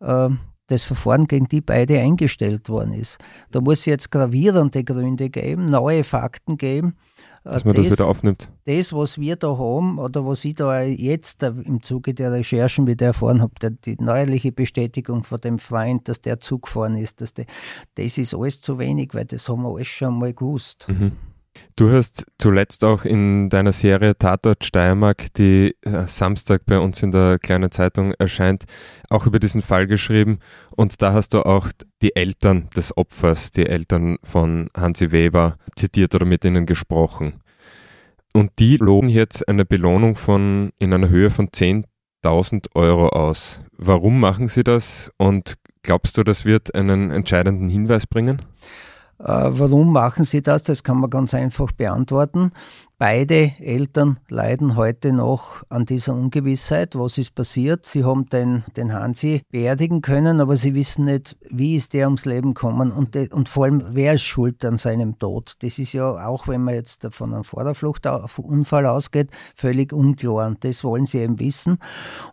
äh, 0.00 0.30
das 0.70 0.84
Verfahren 0.84 1.26
gegen 1.26 1.46
die 1.46 1.60
beide 1.60 1.98
eingestellt 1.98 2.68
worden 2.68 2.92
ist. 2.92 3.18
Da 3.50 3.60
muss 3.60 3.80
es 3.80 3.86
jetzt 3.86 4.10
gravierende 4.10 4.84
Gründe 4.84 5.28
geben, 5.28 5.66
neue 5.66 6.04
Fakten 6.04 6.56
geben. 6.56 6.94
Äh, 7.44 7.50
Dass 7.50 7.64
man 7.64 7.74
das, 7.74 7.86
das 7.86 7.98
wieder 7.98 8.06
aufnimmt. 8.06 8.48
Das, 8.64 8.92
was 8.92 9.18
wir 9.18 9.36
da 9.36 9.58
haben 9.58 9.98
oder 9.98 10.24
was 10.26 10.44
ich 10.44 10.54
da 10.54 10.82
jetzt 10.82 11.42
im 11.42 11.82
Zuge 11.82 12.14
der 12.14 12.32
Recherchen 12.32 12.86
wieder 12.86 13.06
erfahren 13.06 13.42
habe, 13.42 13.52
die 13.84 13.96
neuerliche 13.98 14.52
Bestätigung 14.52 15.24
von 15.24 15.40
dem 15.40 15.58
Freund, 15.58 16.08
dass 16.08 16.20
der 16.20 16.38
Zug 16.38 16.62
gefahren 16.62 16.96
ist, 16.96 17.20
dass 17.20 17.34
der, 17.34 17.46
das 17.96 18.16
ist 18.16 18.34
alles 18.34 18.60
zu 18.60 18.78
wenig, 18.78 19.10
weil 19.12 19.24
das 19.24 19.48
haben 19.48 19.62
wir 19.62 19.74
alles 19.74 19.88
schon 19.88 20.18
mal 20.18 20.32
gewusst. 20.32 20.86
Mhm. 20.88 21.12
Du 21.76 21.90
hast 21.90 22.26
zuletzt 22.38 22.84
auch 22.84 23.04
in 23.04 23.48
deiner 23.48 23.72
Serie 23.72 24.16
Tatort 24.16 24.64
Steiermark, 24.64 25.32
die 25.34 25.74
äh, 25.82 26.06
Samstag 26.06 26.66
bei 26.66 26.78
uns 26.78 27.02
in 27.02 27.10
der 27.10 27.38
kleinen 27.38 27.70
Zeitung 27.70 28.12
erscheint, 28.18 28.64
auch 29.08 29.26
über 29.26 29.38
diesen 29.38 29.62
Fall 29.62 29.86
geschrieben. 29.86 30.40
Und 30.76 31.00
da 31.00 31.12
hast 31.12 31.34
du 31.34 31.44
auch 31.44 31.68
die 32.02 32.14
Eltern 32.14 32.68
des 32.76 32.96
Opfers, 32.96 33.50
die 33.50 33.66
Eltern 33.66 34.18
von 34.22 34.68
Hansi 34.76 35.10
Weber, 35.10 35.56
zitiert 35.74 36.14
oder 36.14 36.26
mit 36.26 36.44
ihnen 36.44 36.66
gesprochen. 36.66 37.40
Und 38.32 38.52
die 38.58 38.76
loben 38.76 39.08
jetzt 39.08 39.48
eine 39.48 39.64
Belohnung 39.64 40.16
von 40.16 40.70
in 40.78 40.92
einer 40.92 41.08
Höhe 41.08 41.30
von 41.30 41.48
10.000 41.48 42.66
Euro 42.74 43.08
aus. 43.08 43.62
Warum 43.76 44.20
machen 44.20 44.48
sie 44.48 44.62
das 44.62 45.10
und 45.16 45.56
glaubst 45.82 46.16
du, 46.16 46.22
das 46.22 46.44
wird 46.44 46.74
einen 46.74 47.10
entscheidenden 47.10 47.68
Hinweis 47.68 48.06
bringen? 48.06 48.42
Äh, 49.22 49.50
warum 49.52 49.92
machen 49.92 50.24
sie 50.24 50.42
das? 50.42 50.62
Das 50.62 50.82
kann 50.82 50.98
man 50.98 51.10
ganz 51.10 51.34
einfach 51.34 51.72
beantworten. 51.72 52.52
Beide 53.00 53.52
Eltern 53.60 54.20
leiden 54.28 54.76
heute 54.76 55.14
noch 55.14 55.62
an 55.70 55.86
dieser 55.86 56.12
Ungewissheit. 56.12 56.96
Was 56.96 57.16
ist 57.16 57.34
passiert? 57.34 57.86
Sie 57.86 58.04
haben 58.04 58.28
den, 58.28 58.62
den 58.76 58.92
Hansi 58.92 59.40
beerdigen 59.48 60.02
können, 60.02 60.38
aber 60.38 60.58
sie 60.58 60.74
wissen 60.74 61.06
nicht, 61.06 61.34
wie 61.48 61.76
ist 61.76 61.94
der 61.94 62.08
ums 62.08 62.26
Leben 62.26 62.52
gekommen 62.52 62.92
und, 62.92 63.16
und 63.32 63.48
vor 63.48 63.64
allem, 63.64 63.82
wer 63.92 64.12
ist 64.12 64.24
schuld 64.24 64.62
an 64.66 64.76
seinem 64.76 65.18
Tod. 65.18 65.54
Das 65.60 65.78
ist 65.78 65.94
ja 65.94 66.10
auch, 66.26 66.46
wenn 66.46 66.62
man 66.62 66.74
jetzt 66.74 67.06
von 67.08 67.32
einem 67.32 67.44
Vorderfluchtunfall 67.44 68.84
ausgeht, 68.84 69.30
völlig 69.54 69.94
unklar. 69.94 70.48
Und 70.48 70.62
das 70.62 70.84
wollen 70.84 71.06
sie 71.06 71.20
eben 71.20 71.38
wissen. 71.38 71.78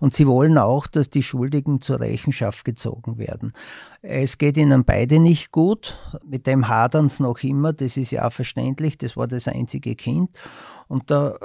Und 0.02 0.16
sie 0.16 0.28
wollen 0.28 0.58
auch, 0.58 0.88
dass 0.88 1.10
die 1.10 1.24
Schuldigen 1.24 1.80
zur 1.80 2.02
Rechenschaft 2.02 2.66
gezogen 2.66 3.18
werden. 3.18 3.54
Es 4.02 4.38
geht 4.38 4.58
ihnen 4.58 4.84
beide 4.84 5.20
nicht 5.20 5.54
gut. 5.54 5.98
Mit 6.26 6.46
dem 6.46 6.68
hadern 6.68 7.08
sie 7.08 7.24
noch 7.24 7.42
immer. 7.42 7.72
Das 7.72 7.96
ist 7.96 8.12
ja 8.12 8.28
auch 8.28 8.34
verständlich. 8.34 8.98
Das 8.98 9.16
war 9.16 9.28
das 9.28 9.48
einzige 9.48 9.96
Kind. 9.96 10.30
Und 10.88 11.10
der, 11.10 11.38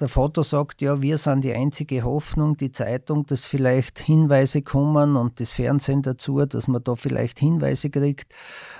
der 0.00 0.08
Vater 0.08 0.44
sagt, 0.44 0.80
ja, 0.80 1.02
wir 1.02 1.18
sind 1.18 1.42
die 1.42 1.52
einzige 1.52 2.04
Hoffnung, 2.04 2.56
die 2.56 2.70
Zeitung, 2.70 3.26
dass 3.26 3.46
vielleicht 3.46 3.98
Hinweise 3.98 4.62
kommen 4.62 5.16
und 5.16 5.40
das 5.40 5.52
Fernsehen 5.52 6.02
dazu, 6.02 6.44
dass 6.46 6.68
man 6.68 6.84
da 6.84 6.94
vielleicht 6.94 7.40
Hinweise 7.40 7.90
kriegt. 7.90 8.32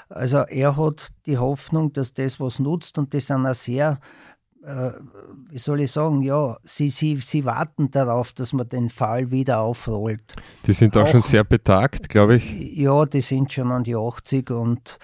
Also 0.08 0.38
er 0.38 0.76
hat 0.76 1.08
die 1.26 1.38
Hoffnung, 1.38 1.92
dass 1.92 2.14
das 2.14 2.38
was 2.38 2.60
nutzt 2.60 2.98
und 2.98 3.14
das 3.14 3.26
sind 3.26 3.46
auch 3.46 3.54
sehr 3.54 3.98
äh, 4.64 4.90
wie 5.50 5.58
soll 5.58 5.80
ich 5.80 5.92
sagen, 5.92 6.22
ja, 6.22 6.56
sie, 6.62 6.88
sie, 6.88 7.16
sie 7.18 7.44
warten 7.44 7.90
darauf, 7.90 8.32
dass 8.32 8.52
man 8.52 8.68
den 8.68 8.90
Fall 8.90 9.30
wieder 9.30 9.60
aufrollt. 9.60 10.34
Die 10.66 10.72
sind 10.72 10.96
auch, 10.96 11.02
auch 11.02 11.08
schon 11.08 11.22
sehr 11.22 11.44
betagt, 11.44 12.08
glaube 12.08 12.36
ich. 12.36 12.76
Ja, 12.76 13.06
die 13.06 13.20
sind 13.20 13.52
schon 13.52 13.70
an 13.70 13.84
die 13.84 13.96
80 13.96 14.50
und 14.50 14.98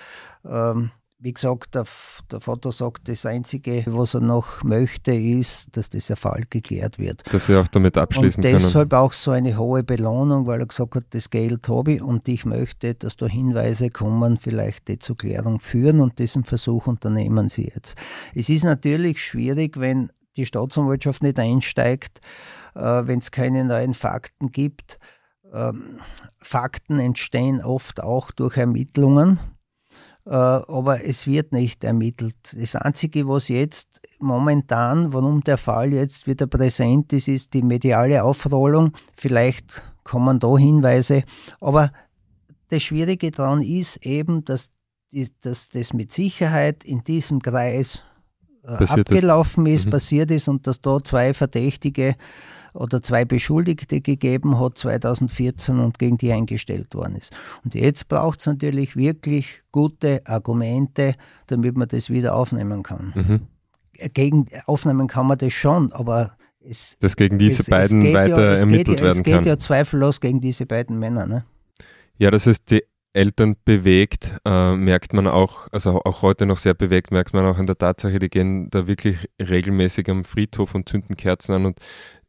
ähm, 0.45 0.91
wie 1.25 1.33
gesagt, 1.33 1.75
der, 1.75 1.85
der, 2.31 2.41
Vater 2.41 2.71
sagt, 2.71 3.09
das 3.09 3.25
Einzige, 3.25 3.83
was 3.87 4.13
er 4.13 4.21
noch 4.21 4.63
möchte, 4.63 5.15
ist, 5.15 5.75
dass 5.75 5.89
dieser 5.89 6.17
Fall 6.17 6.45
geklärt 6.51 6.99
wird. 6.99 7.23
Dass 7.33 7.47
sie 7.47 7.57
auch 7.57 7.67
damit 7.67 7.97
abschließen 7.97 8.45
und 8.45 8.51
können. 8.51 8.63
deshalb 8.63 8.93
auch 8.93 9.15
so 9.15 9.31
eine 9.31 9.57
hohe 9.57 9.83
Belohnung, 9.83 10.47
weil 10.47 10.61
er 10.61 10.67
gesagt 10.67 10.97
hat, 10.97 11.07
das 11.11 11.31
Geld 11.31 11.67
habe 11.71 11.95
ich 11.95 12.03
und 12.03 12.29
ich 12.29 12.45
möchte, 12.45 12.95
dass 12.95 13.17
da 13.17 13.27
Hinweise 13.27 13.89
kommen, 13.89 14.37
vielleicht 14.37 14.89
die 14.89 14.99
zur 14.99 15.17
Klärung 15.17 15.61
führen 15.61 16.03
und 16.03 16.19
diesen 16.19 16.45
Versuch 16.45 16.87
unternehmen 16.87 17.49
sie 17.49 17.71
jetzt. 17.75 17.97
Es 18.35 18.51
ist 18.51 18.65
natürlich 18.65 19.25
schwierig, 19.25 19.81
wenn 19.81 20.13
die 20.37 20.45
Staatsanwaltschaft 20.45 21.23
nicht 21.23 21.39
einsteigt, 21.39 22.21
äh, 22.75 22.81
wenn 22.81 23.21
es 23.21 23.31
keine 23.31 23.65
neuen 23.65 23.95
Fakten 23.95 24.53
gibt. 24.53 24.99
Ähm, 25.55 26.01
Fakten 26.37 26.99
entstehen 26.99 27.63
oft 27.63 28.03
auch 28.03 28.31
durch 28.31 28.59
Ermittlungen 28.59 29.39
aber 30.27 31.05
es 31.05 31.27
wird 31.27 31.53
nicht 31.53 31.85
ermittelt. 31.85 32.57
Das 32.59 32.77
Einzige, 32.77 33.29
was 33.29 33.49
jetzt 33.49 34.01
momentan, 34.19 35.13
warum 35.13 35.43
der 35.43 35.59
Fall 35.59 35.93
jetzt 35.93 36.27
wieder 36.27 36.47
präsent 36.47 37.13
ist, 37.13 37.29
ist 37.29 37.53
die 37.53 37.63
mediale 37.63 38.25
Aufrollung. 38.25 38.93
Vielleicht 39.15 39.85
kommen 40.03 40.39
da 40.39 40.57
Hinweise, 40.57 41.25
aber 41.61 41.93
das 42.69 42.83
Schwierige 42.83 43.31
daran 43.31 43.63
ist 43.63 43.99
eben, 44.05 44.45
dass, 44.45 44.71
dass 45.43 45.69
das 45.69 45.93
mit 45.93 46.13
Sicherheit 46.13 46.85
in 46.85 47.03
diesem 47.03 47.41
Kreis 47.43 47.97
äh, 47.97 48.14
passiert 48.67 49.11
abgelaufen 49.11 49.67
ist, 49.67 49.81
ist 49.81 49.87
mhm. 49.87 49.91
passiert 49.91 50.31
ist 50.31 50.49
und 50.49 50.67
dass 50.67 50.81
da 50.81 50.99
zwei 51.03 51.35
Verdächtige 51.35 52.15
oder 52.75 53.01
zwei 53.03 53.25
Beschuldigte 53.25 54.01
gegeben 54.01 54.59
hat 54.59 54.79
2014 54.79 55.79
und 55.79 55.99
gegen 55.99 56.19
die 56.19 56.33
eingestellt 56.33 56.95
worden 56.95 57.17
ist. 57.17 57.33
Und 57.63 57.75
jetzt 57.75 58.09
braucht 58.09 58.41
es 58.41 58.47
natürlich 58.47 58.97
wirklich 58.97 59.63
gute 59.71 60.23
Argumente, 60.27 61.15
damit 61.47 61.77
man 61.77 61.89
das 61.89 62.11
wieder 62.11 62.35
aufnehmen 62.35 62.83
kann. 62.83 63.13
Mhm. 63.15 63.41
Gegen, 64.13 64.49
aufnehmen 64.67 65.07
kann 65.07 65.27
man 65.29 65.39
das 65.39 65.53
schon, 65.53 65.93
aber 65.93 66.37
es, 66.69 66.97
dass 66.99 67.15
gegen 67.15 67.39
diese 67.39 67.63
es, 67.63 67.71
beiden 67.71 68.05
es 68.05 68.15
weiter 68.15 68.55
ja, 68.55 68.59
ermittelt 68.59 68.99
ja, 68.99 69.05
werden 69.05 69.23
kann. 69.23 69.33
Es 69.35 69.39
geht 69.39 69.47
ja 69.47 69.59
zweifellos 69.59 70.21
gegen 70.21 70.41
diese 70.41 70.67
beiden 70.67 70.99
Männer. 70.99 71.27
Ne? 71.27 71.45
Ja, 72.19 72.33
das 72.33 72.47
heißt, 72.47 72.71
die 72.71 72.83
Eltern 73.15 73.57
bewegt, 73.65 74.35
äh, 74.45 74.75
merkt 74.75 75.13
man 75.13 75.27
auch, 75.27 75.69
also 75.73 76.03
auch 76.05 76.23
heute 76.23 76.47
noch 76.47 76.57
sehr 76.57 76.75
bewegt, 76.75 77.13
merkt 77.13 77.33
man 77.33 77.47
auch 77.47 77.59
an 77.59 77.67
der 77.67 77.79
Tatsache, 77.79 78.19
die 78.19 78.29
gehen 78.29 78.69
da 78.71 78.87
wirklich 78.87 79.29
regelmäßig 79.41 80.11
am 80.11 80.25
Friedhof 80.25 80.75
und 80.75 80.89
zünden 80.89 81.17
Kerzen 81.17 81.53
an 81.53 81.67
und 81.67 81.79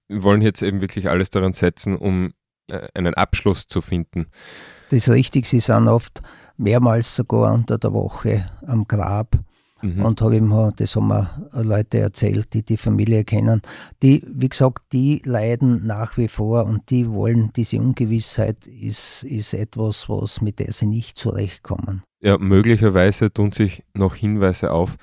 wollen 0.10 0.42
jetzt 0.42 0.62
eben 0.62 0.82
wirklich 0.82 1.10
alles 1.10 1.32
daran 1.32 1.54
setzen, 1.54 1.98
um 1.98 2.34
äh, 2.68 2.88
einen 2.94 3.16
Abschluss 3.16 3.68
zu 3.68 3.82
finden. 3.82 4.28
Das 4.90 5.08
ist 5.08 5.10
richtig, 5.10 5.48
sie 5.48 5.60
sind 5.60 5.88
oft 5.88 6.22
mehrmals 6.58 7.16
sogar 7.16 7.54
unter 7.54 7.78
der 7.78 7.92
Woche 7.92 8.46
am 8.66 8.88
Grab. 8.88 9.38
Mhm. 9.86 10.06
Und 10.06 10.22
habe 10.22 10.38
ihm, 10.38 10.72
das 10.76 10.96
haben 10.96 11.08
mir 11.08 11.30
Leute 11.54 12.00
erzählt, 12.00 12.54
die 12.54 12.64
die 12.64 12.78
Familie 12.78 13.24
kennen. 13.24 13.62
Die, 14.02 14.26
wie 14.28 14.50
gesagt, 14.50 14.84
die 14.94 15.22
leiden 15.26 15.86
nach 15.86 16.18
wie 16.18 16.28
vor 16.28 16.66
und 16.66 16.90
die 16.90 17.10
wollen, 17.10 17.52
diese 17.56 17.80
Ungewissheit 17.80 18.66
ist, 18.68 19.24
ist 19.24 19.54
etwas, 19.54 20.10
was 20.10 20.42
mit 20.42 20.60
der 20.60 20.72
sie 20.72 20.88
nicht 20.88 21.18
zurechtkommen. 21.18 22.04
Ja, 22.22 22.38
möglicherweise 22.38 23.32
tun 23.32 23.52
sich 23.52 23.84
noch 23.94 24.16
Hinweise 24.16 24.72
auf, 24.72 24.96